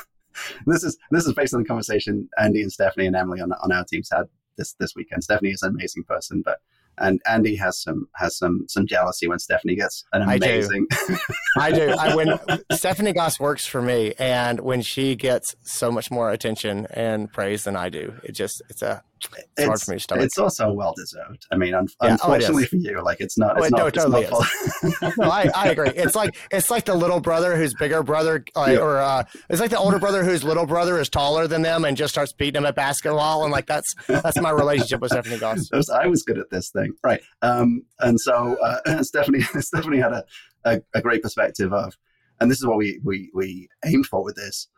this 0.66 0.84
is 0.84 0.96
this 1.10 1.26
is 1.26 1.34
based 1.34 1.54
on 1.54 1.62
the 1.62 1.66
conversation 1.66 2.28
Andy 2.38 2.62
and 2.62 2.72
Stephanie 2.72 3.06
and 3.06 3.16
Emily 3.16 3.40
on, 3.40 3.52
on 3.52 3.72
our 3.72 3.84
teams 3.84 4.08
had 4.12 4.28
this 4.56 4.74
this 4.74 4.94
weekend. 4.94 5.24
Stephanie 5.24 5.50
is 5.50 5.62
an 5.62 5.70
amazing 5.70 6.04
person, 6.04 6.42
but 6.44 6.60
and 6.98 7.20
Andy 7.26 7.56
has 7.56 7.78
some 7.80 8.08
has 8.14 8.36
some 8.38 8.64
some 8.68 8.86
jealousy 8.86 9.28
when 9.28 9.38
Stephanie 9.38 9.76
gets 9.76 10.04
an 10.12 10.22
amazing. 10.22 10.86
I 10.90 11.06
do. 11.06 11.16
I 11.58 11.72
do. 11.72 11.88
I, 11.98 12.14
when 12.14 12.38
Stephanie 12.72 13.12
Goss 13.12 13.38
works 13.38 13.66
for 13.66 13.82
me, 13.82 14.14
and 14.18 14.60
when 14.60 14.82
she 14.82 15.14
gets 15.14 15.54
so 15.62 15.90
much 15.90 16.10
more 16.10 16.30
attention 16.30 16.86
and 16.90 17.30
praise 17.32 17.64
than 17.64 17.76
I 17.76 17.88
do, 17.88 18.14
it 18.22 18.32
just 18.32 18.62
it's 18.70 18.82
a 18.82 19.02
it's, 19.16 19.28
it's 19.56 19.66
hard 19.66 19.80
for 19.80 19.90
me 19.92 19.96
to 19.96 20.02
stomach. 20.02 20.24
It's 20.24 20.38
also 20.38 20.70
well 20.72 20.92
deserved. 20.96 21.46
I 21.50 21.56
mean, 21.56 21.74
un- 21.74 21.88
yeah, 22.02 22.10
oh, 22.10 22.12
unfortunately 22.12 22.64
oh, 22.64 22.66
for 22.66 22.76
you, 22.76 23.02
like 23.02 23.20
it's 23.20 23.38
not. 23.38 23.56
It's 23.56 23.66
oh, 23.66 23.68
not, 23.70 23.78
no, 23.78 23.90
totally 23.90 24.22
it's 24.24 25.02
not 25.02 25.16
no, 25.18 25.30
I, 25.30 25.50
I 25.54 25.68
agree. 25.70 25.88
It's 25.88 26.14
like 26.14 26.36
it's 26.50 26.70
like 26.70 26.84
the 26.84 26.94
little 26.94 27.20
brother 27.20 27.56
whose 27.56 27.74
bigger 27.74 28.02
brother, 28.02 28.44
uh, 28.54 28.68
yeah. 28.70 28.78
or 28.78 28.98
uh, 28.98 29.24
it's 29.48 29.60
like 29.60 29.70
the 29.70 29.78
older 29.78 29.98
brother 29.98 30.22
whose 30.22 30.44
little 30.44 30.66
brother 30.66 30.98
is 31.00 31.08
taller 31.08 31.46
than 31.46 31.62
them 31.62 31.84
and 31.84 31.96
just 31.96 32.12
starts 32.12 32.32
beating 32.32 32.54
them 32.54 32.66
at 32.66 32.74
basketball, 32.74 33.44
and 33.44 33.52
like 33.52 33.66
that's 33.66 33.94
that's 34.06 34.40
my 34.40 34.50
relationship 34.50 35.00
with 35.00 35.12
Stephanie 35.12 35.38
Goss. 35.38 35.70
I 35.90 36.06
was 36.06 36.22
good 36.22 36.38
at 36.38 36.50
this 36.50 36.70
thing, 36.70 36.92
right? 37.02 37.20
Um, 37.42 37.82
and 38.00 38.20
so 38.20 38.56
uh, 38.62 39.02
Stephanie 39.02 39.40
Stephanie 39.40 39.98
had 39.98 40.12
a, 40.12 40.24
a, 40.64 40.82
a 40.94 41.00
great 41.00 41.22
perspective 41.22 41.72
of, 41.72 41.94
and 42.40 42.50
this 42.50 42.58
is 42.58 42.66
what 42.66 42.76
we 42.76 43.00
we 43.02 43.30
we 43.34 43.68
aimed 43.84 44.06
for 44.06 44.22
with 44.22 44.36
this, 44.36 44.68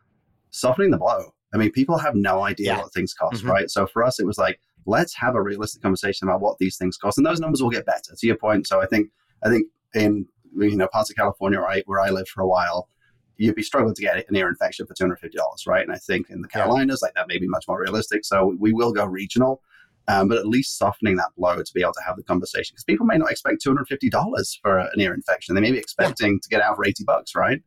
softening 0.50 0.92
the 0.92 0.98
blow 0.98 1.32
I 1.52 1.56
mean, 1.56 1.70
people 1.70 1.98
have 1.98 2.14
no 2.14 2.42
idea 2.42 2.68
yeah. 2.68 2.78
what 2.78 2.92
things 2.92 3.14
cost, 3.14 3.38
mm-hmm. 3.38 3.50
right? 3.50 3.70
So 3.70 3.86
for 3.86 4.04
us, 4.04 4.20
it 4.20 4.26
was 4.26 4.38
like, 4.38 4.60
let's 4.86 5.14
have 5.14 5.34
a 5.34 5.42
realistic 5.42 5.82
conversation 5.82 6.28
about 6.28 6.40
what 6.40 6.58
these 6.58 6.76
things 6.76 6.96
cost, 6.96 7.18
and 7.18 7.26
those 7.26 7.40
numbers 7.40 7.62
will 7.62 7.70
get 7.70 7.86
better. 7.86 8.14
To 8.16 8.26
your 8.26 8.36
point, 8.36 8.66
so 8.66 8.80
I 8.80 8.86
think 8.86 9.10
I 9.44 9.48
think 9.48 9.66
in 9.94 10.26
you 10.56 10.76
know 10.76 10.88
parts 10.88 11.10
of 11.10 11.16
California, 11.16 11.60
right, 11.60 11.82
where 11.86 12.00
I 12.00 12.10
lived 12.10 12.28
for 12.28 12.42
a 12.42 12.48
while, 12.48 12.88
you'd 13.36 13.54
be 13.54 13.62
struggling 13.62 13.94
to 13.94 14.02
get 14.02 14.28
an 14.28 14.36
ear 14.36 14.48
infection 14.48 14.86
for 14.86 14.94
two 14.94 15.04
hundred 15.04 15.20
fifty 15.20 15.36
dollars, 15.36 15.64
right? 15.66 15.82
And 15.82 15.92
I 15.92 15.98
think 15.98 16.28
in 16.30 16.42
the 16.42 16.48
Carolinas, 16.48 17.02
like 17.02 17.14
that 17.14 17.28
may 17.28 17.38
be 17.38 17.48
much 17.48 17.66
more 17.68 17.80
realistic. 17.80 18.24
So 18.24 18.56
we 18.58 18.72
will 18.72 18.92
go 18.92 19.04
regional. 19.04 19.62
Um, 20.10 20.26
but 20.26 20.38
at 20.38 20.46
least 20.46 20.78
softening 20.78 21.16
that 21.16 21.34
blow 21.36 21.62
to 21.62 21.74
be 21.74 21.82
able 21.82 21.92
to 21.92 22.00
have 22.06 22.16
the 22.16 22.22
conversation 22.22 22.72
because 22.72 22.84
people 22.84 23.04
may 23.04 23.18
not 23.18 23.30
expect 23.30 23.60
two 23.60 23.68
hundred 23.68 23.88
fifty 23.88 24.08
dollars 24.08 24.58
for 24.62 24.78
an 24.78 24.98
ear 24.98 25.12
infection; 25.12 25.54
they 25.54 25.60
may 25.60 25.70
be 25.70 25.76
expecting 25.76 26.32
yeah. 26.32 26.38
to 26.42 26.48
get 26.48 26.62
out 26.62 26.76
for 26.76 26.86
eighty 26.86 27.04
bucks, 27.04 27.34
right? 27.34 27.60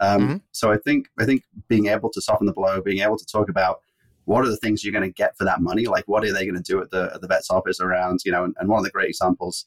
Um, 0.00 0.22
mm-hmm. 0.22 0.36
So 0.52 0.70
I 0.72 0.78
think 0.78 1.08
I 1.18 1.24
think 1.24 1.42
being 1.68 1.86
able 1.86 2.10
to 2.10 2.20
soften 2.20 2.46
the 2.46 2.52
blow, 2.52 2.80
being 2.80 3.00
able 3.00 3.18
to 3.18 3.26
talk 3.26 3.48
about 3.48 3.80
what 4.24 4.44
are 4.44 4.48
the 4.48 4.56
things 4.56 4.84
you're 4.84 4.92
going 4.92 5.08
to 5.08 5.10
get 5.10 5.36
for 5.38 5.44
that 5.44 5.60
money, 5.60 5.86
like 5.86 6.04
what 6.06 6.24
are 6.24 6.32
they 6.32 6.44
going 6.44 6.62
to 6.62 6.72
do 6.72 6.80
at 6.80 6.90
the 6.90 7.10
at 7.14 7.20
the 7.20 7.28
vet's 7.28 7.50
office 7.50 7.80
around, 7.80 8.20
you 8.24 8.32
know, 8.32 8.44
and, 8.44 8.54
and 8.58 8.68
one 8.68 8.78
of 8.78 8.84
the 8.84 8.90
great 8.90 9.08
examples, 9.08 9.66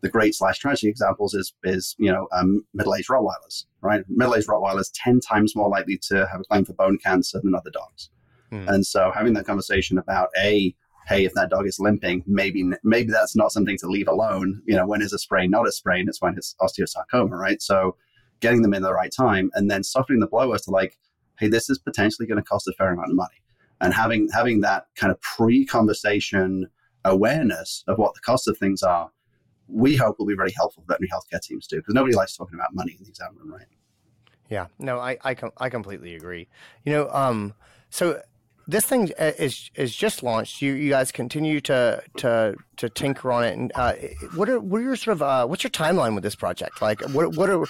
the 0.00 0.08
great 0.08 0.34
slash 0.34 0.58
tragedy 0.58 0.88
examples 0.88 1.34
is 1.34 1.52
is 1.64 1.94
you 1.98 2.10
know 2.10 2.28
um, 2.32 2.64
middle 2.72 2.94
aged 2.94 3.08
Rottweilers, 3.08 3.64
right? 3.82 4.04
Middle 4.08 4.34
aged 4.34 4.48
Rottweilers 4.48 4.90
ten 4.94 5.20
times 5.20 5.56
more 5.56 5.68
likely 5.68 5.98
to 6.08 6.26
have 6.30 6.40
a 6.40 6.44
claim 6.44 6.64
for 6.64 6.74
bone 6.74 6.98
cancer 6.98 7.40
than 7.42 7.54
other 7.54 7.70
dogs, 7.70 8.10
mm. 8.52 8.66
and 8.68 8.86
so 8.86 9.10
having 9.14 9.34
that 9.34 9.46
conversation 9.46 9.98
about 9.98 10.28
a 10.38 10.74
hey, 11.08 11.24
if 11.24 11.34
that 11.34 11.50
dog 11.50 11.66
is 11.66 11.78
limping, 11.78 12.24
maybe 12.26 12.68
maybe 12.82 13.10
that's 13.10 13.36
not 13.36 13.52
something 13.52 13.78
to 13.78 13.86
leave 13.86 14.08
alone. 14.08 14.62
You 14.66 14.76
know, 14.76 14.86
when 14.86 15.02
is 15.02 15.12
a 15.12 15.18
sprain 15.18 15.50
not 15.50 15.66
a 15.66 15.72
sprain? 15.72 16.08
It's 16.08 16.20
when 16.20 16.36
it's 16.36 16.54
osteosarcoma, 16.60 17.30
right? 17.30 17.62
So 17.62 17.96
getting 18.40 18.62
them 18.62 18.74
in 18.74 18.82
the 18.82 18.92
right 18.92 19.12
time, 19.16 19.50
and 19.54 19.70
then 19.70 19.82
softening 19.82 20.20
the 20.20 20.26
blow 20.26 20.52
as 20.52 20.62
to 20.62 20.70
like, 20.70 20.98
hey, 21.38 21.48
this 21.48 21.68
is 21.68 21.78
potentially 21.78 22.26
going 22.26 22.42
to 22.42 22.44
cost 22.44 22.68
a 22.68 22.72
fair 22.72 22.92
amount 22.92 23.10
of 23.10 23.16
money, 23.16 23.42
and 23.80 23.94
having 23.94 24.28
having 24.32 24.60
that 24.60 24.86
kind 24.94 25.10
of 25.10 25.20
pre-conversation 25.20 26.68
awareness 27.04 27.84
of 27.86 27.98
what 27.98 28.14
the 28.14 28.20
cost 28.20 28.48
of 28.48 28.58
things 28.58 28.82
are, 28.82 29.10
we 29.68 29.96
hope 29.96 30.18
will 30.18 30.26
be 30.26 30.34
very 30.34 30.52
helpful 30.52 30.82
for 30.82 30.92
veterinary 30.92 31.10
healthcare 31.10 31.40
teams 31.40 31.66
too, 31.66 31.76
because 31.76 31.94
nobody 31.94 32.14
likes 32.14 32.36
talking 32.36 32.54
about 32.54 32.74
money 32.74 32.96
in 32.98 33.04
the 33.04 33.08
exam 33.08 33.36
room, 33.38 33.52
right? 33.52 33.66
Yeah, 34.48 34.66
no, 34.78 34.98
I 34.98 35.18
I, 35.24 35.34
com- 35.34 35.52
I 35.58 35.68
completely 35.70 36.14
agree. 36.14 36.48
You 36.84 36.92
know, 36.92 37.10
um, 37.10 37.54
so 37.90 38.22
this 38.68 38.84
thing 38.84 39.10
uh, 39.18 39.32
is 39.38 39.70
is 39.74 39.94
just 39.94 40.22
launched. 40.22 40.62
You 40.62 40.72
you 40.74 40.90
guys 40.90 41.12
continue 41.12 41.60
to 41.62 42.02
to 42.18 42.56
to 42.76 42.88
tinker 42.88 43.30
on 43.32 43.44
it. 43.44 43.56
And 43.56 43.72
uh, 43.74 43.94
what 44.34 44.48
are 44.48 44.60
what 44.60 44.80
are 44.80 44.84
your 44.84 44.96
sort 44.96 45.16
of 45.16 45.22
uh, 45.22 45.46
what's 45.46 45.64
your 45.64 45.70
timeline 45.70 46.14
with 46.14 46.24
this 46.24 46.36
project? 46.36 46.82
Like, 46.82 47.00
what 47.10 47.36
what 47.36 47.50
are 47.50 47.64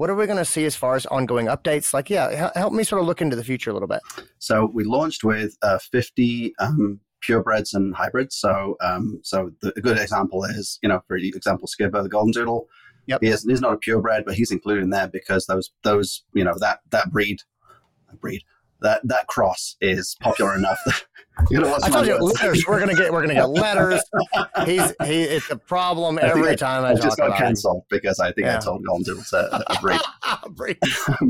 what 0.00 0.08
are 0.08 0.14
we 0.14 0.24
going 0.24 0.38
to 0.38 0.46
see 0.46 0.64
as 0.64 0.74
far 0.74 0.94
as 0.94 1.04
ongoing 1.04 1.44
updates? 1.44 1.92
Like, 1.92 2.08
yeah, 2.08 2.50
help 2.54 2.72
me 2.72 2.84
sort 2.84 3.02
of 3.02 3.06
look 3.06 3.20
into 3.20 3.36
the 3.36 3.44
future 3.44 3.68
a 3.68 3.74
little 3.74 3.86
bit. 3.86 4.00
So 4.38 4.70
we 4.72 4.82
launched 4.82 5.24
with 5.24 5.58
uh, 5.60 5.78
50 5.78 6.54
um, 6.58 7.00
purebreds 7.22 7.74
and 7.74 7.94
hybrids. 7.94 8.34
So, 8.34 8.78
um, 8.80 9.20
so 9.22 9.50
the, 9.60 9.74
a 9.76 9.80
good 9.82 9.98
example 9.98 10.42
is, 10.44 10.78
you 10.82 10.88
know, 10.88 11.02
for 11.06 11.18
example, 11.18 11.68
Skipper, 11.68 12.02
the 12.02 12.08
golden 12.08 12.32
doodle. 12.32 12.66
Yep. 13.08 13.20
He 13.20 13.28
is, 13.28 13.44
he's 13.44 13.60
not 13.60 13.74
a 13.74 13.76
purebred, 13.76 14.24
but 14.24 14.36
he's 14.36 14.50
included 14.50 14.84
in 14.84 14.88
there 14.88 15.06
because 15.06 15.44
those, 15.44 15.70
those, 15.82 16.24
you 16.32 16.44
know, 16.44 16.54
that, 16.60 16.80
that 16.92 17.12
breed, 17.12 17.42
breed, 18.22 18.42
that 18.82 19.00
that 19.04 19.26
cross 19.26 19.76
is 19.80 20.16
popular 20.20 20.54
enough. 20.54 20.78
That, 20.86 21.02
you 21.50 21.60
know, 21.60 21.76
I 21.82 21.88
told 21.88 22.06
you 22.06 22.16
letters. 22.18 22.64
We're 22.66 22.80
gonna 22.80 22.94
get 22.94 23.12
we're 23.12 23.22
gonna 23.22 23.34
get 23.34 23.48
letters. 23.48 24.02
He's 24.64 24.92
he. 25.04 25.22
It's 25.22 25.50
a 25.50 25.56
problem 25.56 26.18
every 26.20 26.50
I 26.50 26.54
time 26.54 26.84
I, 26.84 26.90
I 26.90 26.94
just 26.94 27.16
got 27.16 27.36
canceled 27.36 27.84
because 27.90 28.20
I 28.20 28.32
think 28.32 28.46
yeah. 28.46 28.56
I 28.56 28.60
told 28.60 28.84
Golden 28.84 29.22
to 29.22 29.36
a, 29.36 29.74
a 29.74 29.80
break. 29.80 30.00
break. 30.50 30.78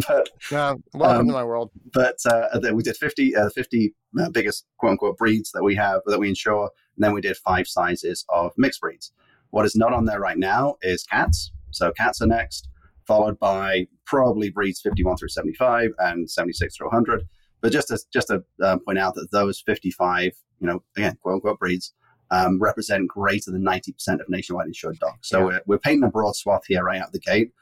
but 0.09 0.29
no, 0.51 0.77
welcome 0.95 1.21
um, 1.21 1.27
to 1.27 1.33
my 1.33 1.45
world. 1.45 1.71
But 1.93 2.17
uh, 2.27 2.61
we 2.73 2.83
did 2.83 2.97
50, 2.97 3.37
uh, 3.37 3.51
50 3.51 3.95
uh, 4.21 4.31
biggest 4.31 4.67
quote 4.79 4.93
unquote 4.93 5.19
breeds 5.19 5.53
that 5.53 5.63
we 5.63 5.75
have 5.77 6.01
that 6.07 6.19
we 6.19 6.29
insure, 6.29 6.71
and 6.97 7.05
then 7.05 7.13
we 7.13 7.21
did 7.21 7.37
five 7.37 7.67
sizes 7.67 8.25
of 8.29 8.53
mixed 8.57 8.81
breeds. 8.81 9.13
What 9.51 9.67
is 9.67 9.75
not 9.75 9.93
on 9.93 10.05
there 10.05 10.21
right 10.21 10.39
now 10.39 10.77
is 10.83 11.03
cats. 11.03 11.51
So 11.73 11.93
cats 11.93 12.21
are 12.21 12.27
next, 12.27 12.69
followed 13.07 13.39
by 13.39 13.87
probably 14.07 14.51
breeds 14.51 14.81
51 14.81 15.17
through 15.17 15.29
75 15.29 15.91
and 15.99 16.31
76 16.31 16.77
through 16.77 16.89
100 16.89 17.23
But 17.61 17.73
just 17.73 17.89
to 17.89 17.99
just 18.13 18.29
to 18.29 18.43
uh, 18.63 18.79
point 18.79 18.99
out 18.99 19.15
that 19.17 19.31
those 19.31 19.61
55, 19.61 20.33
you 20.61 20.67
know, 20.67 20.83
again, 20.97 21.17
quote 21.23 21.35
unquote 21.35 21.59
breeds 21.59 21.93
um, 22.31 22.59
represent 22.61 23.09
greater 23.09 23.51
than 23.51 23.63
90% 23.65 24.21
of 24.21 24.29
nationwide 24.29 24.67
insured 24.67 24.99
dogs. 24.99 25.29
So 25.29 25.39
Yeah. 25.41 25.45
we're, 25.45 25.63
we're 25.67 25.79
painting 25.79 26.05
a 26.05 26.11
broad 26.11 26.37
swath 26.37 26.63
here 26.67 26.83
right 26.85 27.01
out 27.01 27.13
the 27.13 27.19
gate. 27.19 27.53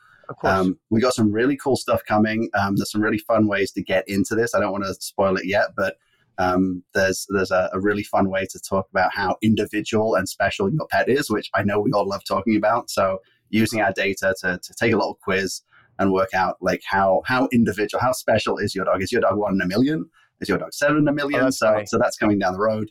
Um, 0.51 0.79
we 0.91 1.01
got 1.01 1.15
some 1.15 1.33
really 1.33 1.57
cool 1.57 1.77
stuff 1.77 2.03
coming. 2.07 2.51
Um, 2.53 2.77
there's 2.77 2.93
some 2.93 3.01
really 3.01 3.19
fun 3.19 3.47
ways 3.49 3.73
to 3.73 3.83
get 3.83 4.07
into 4.09 4.35
this. 4.35 4.55
I 4.55 4.61
don't 4.61 4.73
want 4.73 4.85
to 4.85 4.95
spoil 4.95 5.37
it 5.37 5.47
yet, 5.47 5.69
but 5.75 5.97
um, 6.37 6.85
there's 6.95 7.27
there's 7.31 7.51
a, 7.51 7.71
a 7.73 7.81
really 7.81 8.03
fun 8.05 8.29
way 8.29 8.47
to 8.51 8.61
talk 8.61 8.87
about 8.91 9.11
how 9.15 9.37
individual 9.43 10.15
and 10.17 10.29
special 10.29 10.71
your 10.71 10.87
pet 10.89 11.09
is, 11.09 11.31
which 11.31 11.51
I 11.55 11.63
know 11.63 11.81
we 11.81 11.93
all 11.93 12.07
love 12.07 12.25
talking 12.25 12.57
about. 12.57 12.91
So 12.91 13.21
using 13.49 13.81
our 13.81 13.93
data 13.93 14.35
to, 14.43 14.59
to 14.63 14.75
take 14.75 14.93
a 14.93 14.97
little 14.97 15.19
quiz 15.23 15.63
and 15.99 16.13
work 16.13 16.35
out 16.35 16.57
like 16.61 16.83
how 16.85 17.23
how 17.27 17.49
individual, 17.53 18.01
how 18.01 18.13
special 18.13 18.59
is 18.59 18.75
your 18.75 18.85
dog? 18.85 19.03
Is 19.03 19.13
your 19.13 19.21
dog 19.21 19.37
one 19.37 19.55
in 19.55 19.61
a 19.61 19.67
million? 19.67 20.09
Is 20.41 20.49
your 20.49 20.59
dog 20.59 20.73
seven 20.73 20.99
in 20.99 21.09
a 21.09 21.13
million? 21.13 21.45
Oh, 21.45 21.51
so 21.51 21.83
so 21.87 21.99
that's 21.99 22.17
coming 22.17 22.39
down 22.39 22.53
the 22.53 22.61
road. 22.61 22.91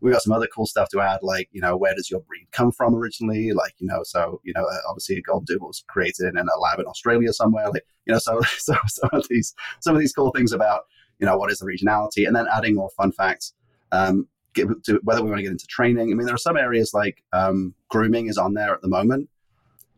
We 0.00 0.12
got 0.12 0.22
some 0.22 0.32
other 0.32 0.46
cool 0.54 0.66
stuff 0.66 0.90
to 0.90 1.00
add, 1.00 1.20
like 1.22 1.48
you 1.52 1.60
know, 1.60 1.76
where 1.76 1.94
does 1.94 2.10
your 2.10 2.20
breed 2.20 2.46
come 2.52 2.70
from 2.70 2.94
originally? 2.94 3.52
Like 3.52 3.74
you 3.78 3.86
know, 3.86 4.00
so 4.04 4.40
you 4.44 4.52
know, 4.54 4.64
uh, 4.64 4.78
obviously 4.88 5.16
a 5.16 5.22
golden 5.22 5.46
doodle 5.46 5.68
was 5.68 5.84
created 5.88 6.26
in 6.26 6.36
a 6.36 6.60
lab 6.60 6.78
in 6.78 6.86
Australia 6.86 7.32
somewhere. 7.32 7.70
Like 7.70 7.84
you 8.06 8.12
know, 8.12 8.18
so 8.18 8.40
so 8.58 8.74
some 8.88 9.10
of 9.12 9.26
these 9.28 9.54
some 9.80 9.94
of 9.94 10.00
these 10.00 10.12
cool 10.12 10.30
things 10.32 10.52
about 10.52 10.82
you 11.18 11.26
know 11.26 11.36
what 11.36 11.50
is 11.50 11.58
the 11.58 11.66
regionality, 11.66 12.26
and 12.26 12.36
then 12.36 12.46
adding 12.52 12.74
more 12.74 12.90
fun 12.90 13.12
facts. 13.12 13.54
Um, 13.92 14.28
get 14.54 14.66
to 14.84 15.00
whether 15.04 15.22
we 15.22 15.28
want 15.28 15.38
to 15.38 15.42
get 15.42 15.52
into 15.52 15.66
training. 15.66 16.10
I 16.10 16.14
mean, 16.14 16.26
there 16.26 16.34
are 16.34 16.38
some 16.38 16.56
areas 16.56 16.92
like 16.92 17.22
um, 17.32 17.74
grooming 17.88 18.26
is 18.26 18.38
on 18.38 18.54
there 18.54 18.74
at 18.74 18.82
the 18.82 18.88
moment. 18.88 19.28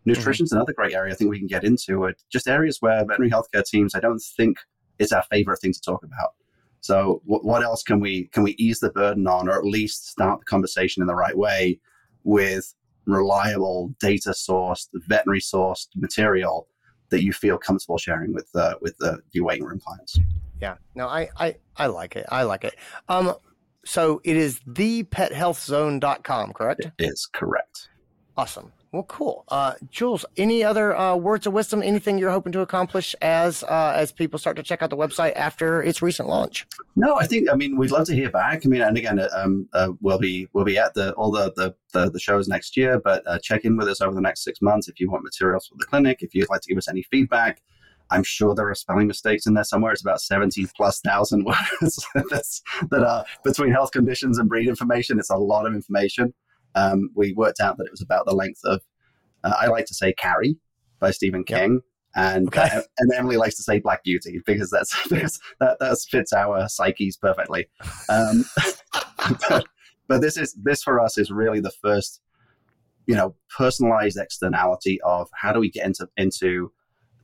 Nutrition's 0.08 0.52
another 0.52 0.72
great 0.72 0.94
area 0.94 1.12
I 1.12 1.16
think 1.16 1.30
we 1.30 1.38
can 1.38 1.46
get 1.46 1.64
into. 1.64 2.04
It 2.04 2.22
just 2.30 2.48
areas 2.48 2.78
where 2.80 3.04
veterinary 3.04 3.30
healthcare 3.30 3.64
teams, 3.64 3.94
I 3.94 4.00
don't 4.00 4.20
think 4.20 4.58
is 4.98 5.12
our 5.12 5.22
favorite 5.30 5.60
thing 5.60 5.72
to 5.72 5.80
talk 5.80 6.02
about. 6.02 6.34
So, 6.80 7.22
wh- 7.24 7.44
what 7.44 7.62
else 7.62 7.82
can 7.82 8.00
we 8.00 8.24
can 8.28 8.42
we 8.42 8.52
ease 8.52 8.80
the 8.80 8.90
burden 8.90 9.26
on, 9.26 9.48
or 9.48 9.58
at 9.58 9.64
least 9.64 10.08
start 10.08 10.40
the 10.40 10.44
conversation 10.44 11.02
in 11.02 11.06
the 11.06 11.14
right 11.14 11.36
way 11.36 11.80
with 12.24 12.74
reliable 13.06 13.94
data 14.00 14.30
sourced, 14.30 14.88
veterinary 14.92 15.40
sourced 15.40 15.88
material 15.96 16.68
that 17.10 17.22
you 17.22 17.32
feel 17.32 17.58
comfortable 17.58 17.98
sharing 17.98 18.32
with 18.32 18.48
uh, 18.54 18.74
with 18.80 18.96
the 18.98 19.20
your 19.32 19.44
waiting 19.44 19.64
room 19.64 19.80
clients? 19.80 20.18
Yeah. 20.60 20.76
No, 20.94 21.06
I, 21.06 21.28
I, 21.36 21.56
I 21.76 21.86
like 21.86 22.16
it. 22.16 22.26
I 22.30 22.42
like 22.42 22.64
it. 22.64 22.74
Um, 23.08 23.34
so 23.84 24.20
it 24.24 24.36
is 24.36 24.60
thepethealthzone.com, 24.60 26.52
correct? 26.52 26.80
It 26.80 26.92
is 26.98 27.28
correct. 27.32 27.88
Awesome. 28.36 28.72
Well, 28.90 29.02
cool. 29.02 29.44
Uh, 29.48 29.74
Jules, 29.90 30.24
any 30.38 30.64
other 30.64 30.96
uh, 30.96 31.14
words 31.14 31.46
of 31.46 31.52
wisdom? 31.52 31.82
Anything 31.82 32.16
you're 32.16 32.30
hoping 32.30 32.52
to 32.52 32.60
accomplish 32.60 33.14
as 33.20 33.62
uh, 33.64 33.92
as 33.94 34.12
people 34.12 34.38
start 34.38 34.56
to 34.56 34.62
check 34.62 34.82
out 34.82 34.88
the 34.88 34.96
website 34.96 35.34
after 35.36 35.82
its 35.82 36.00
recent 36.00 36.26
launch? 36.26 36.66
No, 36.96 37.16
I 37.16 37.26
think 37.26 37.50
I 37.50 37.54
mean 37.54 37.76
we'd 37.76 37.90
love 37.90 38.06
to 38.06 38.14
hear 38.14 38.30
back. 38.30 38.64
I 38.64 38.68
mean, 38.68 38.80
and 38.80 38.96
again, 38.96 39.20
um, 39.32 39.68
uh, 39.74 39.90
we'll 40.00 40.18
be 40.18 40.48
we'll 40.54 40.64
be 40.64 40.78
at 40.78 40.94
the 40.94 41.12
all 41.14 41.30
the 41.30 41.52
the, 41.54 41.74
the, 41.92 42.10
the 42.10 42.18
shows 42.18 42.48
next 42.48 42.78
year, 42.78 42.98
but 42.98 43.22
uh, 43.26 43.38
check 43.40 43.66
in 43.66 43.76
with 43.76 43.88
us 43.88 44.00
over 44.00 44.14
the 44.14 44.22
next 44.22 44.42
six 44.42 44.62
months 44.62 44.88
if 44.88 44.98
you 45.00 45.10
want 45.10 45.22
materials 45.22 45.66
for 45.66 45.74
the 45.78 45.84
clinic. 45.84 46.22
If 46.22 46.34
you'd 46.34 46.48
like 46.48 46.62
to 46.62 46.68
give 46.68 46.78
us 46.78 46.88
any 46.88 47.02
feedback, 47.02 47.60
I'm 48.10 48.22
sure 48.22 48.54
there 48.54 48.70
are 48.70 48.74
spelling 48.74 49.06
mistakes 49.06 49.46
in 49.46 49.52
there 49.52 49.64
somewhere. 49.64 49.92
It's 49.92 50.00
about 50.00 50.22
seventy 50.22 50.66
plus 50.74 51.00
thousand 51.00 51.44
words 51.82 52.06
that 52.90 53.04
are 53.06 53.26
between 53.44 53.70
health 53.70 53.90
conditions 53.90 54.38
and 54.38 54.48
breed 54.48 54.66
information. 54.66 55.18
It's 55.18 55.28
a 55.28 55.36
lot 55.36 55.66
of 55.66 55.74
information. 55.74 56.32
Um, 56.74 57.10
we 57.14 57.32
worked 57.32 57.60
out 57.60 57.78
that 57.78 57.84
it 57.84 57.90
was 57.90 58.02
about 58.02 58.26
the 58.26 58.34
length 58.34 58.60
of 58.64 58.80
uh, 59.44 59.54
I 59.58 59.66
like 59.68 59.86
to 59.86 59.94
say 59.94 60.12
Carrie 60.12 60.56
by 61.00 61.10
Stephen 61.10 61.44
Yep. 61.48 61.60
King. 61.60 61.80
And, 62.16 62.48
Okay. 62.48 62.68
uh, 62.72 62.80
and 62.98 63.12
Emily 63.14 63.36
likes 63.36 63.56
to 63.56 63.62
say 63.62 63.78
Black 63.78 64.02
Beauty 64.02 64.40
because 64.46 64.70
that's 64.70 64.96
because 65.08 65.38
that 65.60 65.78
that 65.78 65.96
fits 66.10 66.32
our 66.32 66.68
psyches 66.68 67.16
perfectly. 67.16 67.68
Um, 68.08 68.44
but, 69.48 69.66
but 70.08 70.20
this 70.20 70.36
is 70.36 70.54
this 70.62 70.82
for 70.82 71.00
us 71.00 71.18
is 71.18 71.30
really 71.30 71.60
the 71.60 71.70
first, 71.82 72.20
you 73.06 73.14
know, 73.14 73.34
personalized 73.56 74.18
externality 74.18 75.00
of 75.02 75.28
how 75.34 75.52
do 75.52 75.60
we 75.60 75.70
get 75.70 75.86
into 75.86 76.08
into 76.16 76.72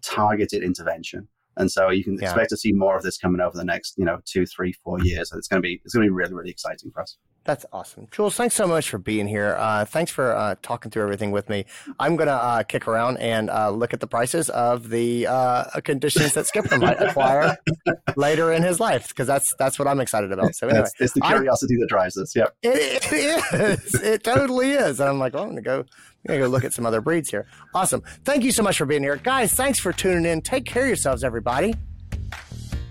targeted 0.03 0.63
intervention. 0.63 1.29
And 1.57 1.71
so 1.71 1.91
you 1.91 2.05
can 2.05 2.15
Yeah. 2.15 2.25
expect 2.27 2.51
to 2.51 2.57
see 2.57 2.73
more 2.73 2.97
of 2.97 3.03
this 3.03 3.17
coming 3.17 3.41
over 3.41 3.57
the 3.57 3.65
next, 3.65 3.95
you 3.97 4.05
know, 4.05 4.21
two, 4.25 4.45
three, 4.47 4.73
four 4.85 5.01
years. 5.01 5.31
And 5.33 5.39
it's 5.39 5.49
going 5.49 5.63
to 5.63 5.67
be 5.67 5.81
it's 5.85 5.95
going 5.95 6.07
to 6.07 6.11
be 6.11 6.15
really, 6.15 6.35
really 6.35 6.51
exciting 6.51 6.91
for 6.93 7.03
us. 7.03 7.17
That's 7.45 7.67
awesome. 7.75 8.09
Jules, 8.11 8.37
thanks 8.37 8.55
so 8.55 8.67
much 8.67 8.89
for 8.89 8.97
being 8.97 9.29
here. 9.29 9.55
Uh, 9.59 9.85
thanks 9.85 10.11
for 10.11 10.35
uh, 10.35 10.55
talking 10.63 10.91
through 10.91 11.03
everything 11.03 11.31
with 11.31 11.51
me. 11.51 11.67
I'm 12.01 12.17
going 12.17 12.29
to 12.29 12.33
uh, 12.33 12.63
kick 12.63 12.89
around 12.89 13.19
and 13.19 13.51
uh, 13.51 13.69
look 13.69 13.93
at 13.93 14.01
the 14.01 14.07
prices 14.07 14.49
of 14.49 14.89
the 14.89 15.27
uh, 15.27 15.65
conditions 15.83 16.33
that 16.33 16.47
Skipper 16.47 16.79
might 16.79 17.03
acquire 17.03 17.55
later 18.17 18.51
in 18.51 18.63
his 18.63 18.81
life 18.81 19.09
because 19.09 19.27
that's 19.27 19.45
that's 19.59 19.79
what 19.79 19.87
I'm 19.87 20.01
excited 20.01 20.33
about. 20.33 20.55
So 20.55 20.69
anyway, 20.69 20.85
It's, 20.85 20.95
it's 21.01 21.13
the 21.13 21.21
I- 21.23 21.33
curiosity 21.35 21.77
that 21.81 21.89
drives 21.89 22.17
us. 22.17 22.35
Yep. 22.35 22.57
it, 22.63 23.13
it 23.13 23.85
is. 23.85 23.95
It 24.03 24.25
totally 24.25 24.71
is. 24.71 24.99
And 25.01 25.11
I'm 25.11 25.19
like, 25.19 25.35
well, 25.35 25.43
I'm 25.43 25.51
going 25.51 25.57
to 25.57 25.63
go. 25.63 25.79
I'm 25.81 26.29
going 26.29 26.41
to 26.41 26.47
go 26.47 26.51
look 26.51 26.65
at 26.65 26.73
some 26.73 26.87
other 26.87 27.03
breeds 27.03 27.29
here. 27.29 27.47
Awesome. 27.75 28.03
Thank 28.25 28.45
you 28.45 28.53
so 28.53 28.63
much 28.63 28.79
for 28.79 28.87
being 28.87 29.03
here. 29.03 29.17
Guys, 29.17 29.53
thanks 29.53 29.79
for 29.79 29.93
tuning 29.93 30.25
in. 30.25 30.41
Take 30.41 30.65
care 30.65 30.85
of 30.85 30.89
yourselves, 30.89 31.23
everybody. 31.23 31.75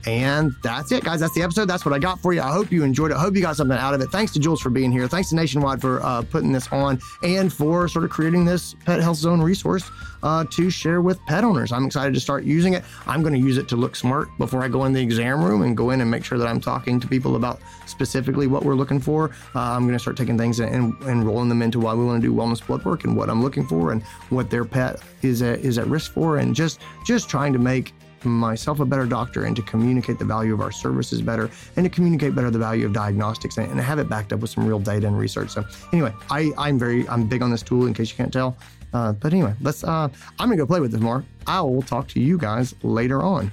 And 0.06 0.56
that's 0.62 0.92
it, 0.92 1.04
guys. 1.04 1.20
That's 1.20 1.34
the 1.34 1.42
episode. 1.44 1.66
That's 1.66 1.86
what 1.86 1.94
I 1.94 2.00
got 2.00 2.20
for 2.20 2.34
you. 2.34 2.42
I 2.42 2.52
hope 2.52 2.72
you 2.72 2.84
enjoyed 2.84 3.12
it. 3.12 3.16
I 3.16 3.22
hope 3.22 3.36
you 3.36 3.42
got 3.42 3.56
something 3.56 3.78
out 3.78 3.94
of 3.94 4.02
it. 4.02 4.08
Thanks 4.08 4.34
to 4.34 4.40
Jules 4.40 4.62
for 4.62 4.70
being 4.70 4.92
here. 4.92 5.08
Thanks 5.08 5.30
to 5.30 5.36
Nationwide 5.36 5.80
for 5.80 6.04
uh, 6.04 6.24
putting 6.24 6.52
this 6.52 6.68
on 6.72 7.00
and 7.24 7.52
for 7.52 7.88
sort 7.88 8.04
of 8.04 8.12
creating 8.12 8.44
this 8.44 8.74
Pet 8.86 9.00
Health 9.02 9.18
Zone 9.18 9.42
resource 9.42 9.90
uh, 10.24 10.46
to 10.50 10.70
share 10.70 11.02
with 11.02 11.24
pet 11.26 11.44
owners. 11.44 11.72
I'm 11.72 11.86
excited 11.86 12.14
to 12.14 12.20
start 12.20 12.44
using 12.44 12.74
it. 12.74 12.84
I'm 13.06 13.22
going 13.22 13.34
to 13.34 13.40
use 13.40 13.58
it 13.58 13.68
to 13.70 13.76
look 13.76 13.96
smart 13.96 14.30
before 14.38 14.64
I 14.64 14.68
go 14.70 14.86
in 14.86 14.94
the 14.94 15.02
exam 15.02 15.44
room 15.44 15.62
and 15.62 15.76
go 15.76 15.92
in 15.92 16.02
and 16.02 16.10
make 16.10 16.24
sure 16.24 16.38
that 16.38 16.48
I'm 16.48 16.62
talking 16.62 17.00
to 17.00 17.08
people 17.08 17.36
about 17.36 17.60
specifically 17.86 18.48
what 18.48 18.64
we're 18.64 18.76
looking 18.76 19.00
for. 19.00 19.32
Uh, 19.54 19.60
I'm 19.60 19.84
going 19.84 19.94
to 19.94 20.00
start 20.00 20.18
taking 20.18 20.38
things 20.38 20.60
and, 20.60 20.94
and, 21.04 21.24
rolling 21.24 21.50
them 21.50 21.62
into 21.62 21.80
why 21.80 21.94
we 21.94 22.04
want 22.04 22.22
to 22.22 22.28
do 22.28 22.34
wellness 22.34 22.66
blood 22.66 22.84
work 22.84 23.04
and 23.04 23.16
what 23.16 23.30
I'm 23.30 23.42
looking 23.42 23.66
for 23.68 23.92
and 23.92 24.02
what 24.30 24.50
their 24.50 24.66
pet 24.66 25.02
is 25.22 25.42
at, 25.42 25.60
is 25.60 25.78
at 25.78 25.88
risk 25.88 26.12
for, 26.12 26.38
and 26.38 26.56
just 26.56 26.80
just 27.06 27.30
trying 27.30 27.54
to 27.54 27.60
make 27.60 27.94
myself 28.26 28.80
a 28.80 28.86
better 28.86 29.06
doctor 29.06 29.46
and 29.46 29.56
to 29.56 29.62
communicate 29.62 30.20
the 30.20 30.26
value 30.26 30.54
of 30.54 30.62
our 30.62 30.72
services 30.72 31.22
better 31.22 31.50
and 31.76 31.84
to 31.84 31.90
communicate 31.90 32.36
better 32.36 32.50
the 32.50 32.60
value 32.60 32.86
of 32.86 32.94
diagnostics 32.94 33.58
and, 33.58 33.70
and 33.72 33.80
have 33.80 34.00
it 34.00 34.10
backed 34.10 34.34
up 34.34 34.40
with 34.40 34.50
some 34.50 34.66
real 34.66 34.80
data 34.80 35.08
and 35.08 35.18
research. 35.18 35.50
So 35.50 35.64
anyway, 35.92 36.14
I, 36.30 36.52
I'm 36.58 36.78
very 36.78 37.08
I'm 37.10 37.28
big 37.28 37.42
on 37.42 37.52
this 37.52 37.62
tool 37.62 37.88
in 37.88 37.94
case 37.94 38.10
you 38.10 38.18
can't 38.18 38.34
tell. 38.34 38.58
Uh, 38.94 39.12
but 39.14 39.34
anyway, 39.34 39.54
let's 39.62 39.84
uh, 39.84 40.08
I'm 40.40 40.48
gonna 40.50 40.58
go 40.58 40.66
play 40.66 40.80
with 40.80 40.92
this 40.92 41.02
more. 41.02 41.26
I 41.48 41.62
will 41.62 41.82
talk 41.82 42.08
to 42.10 42.20
you 42.20 42.38
guys 42.38 42.76
later 42.84 43.24
on. 43.24 43.52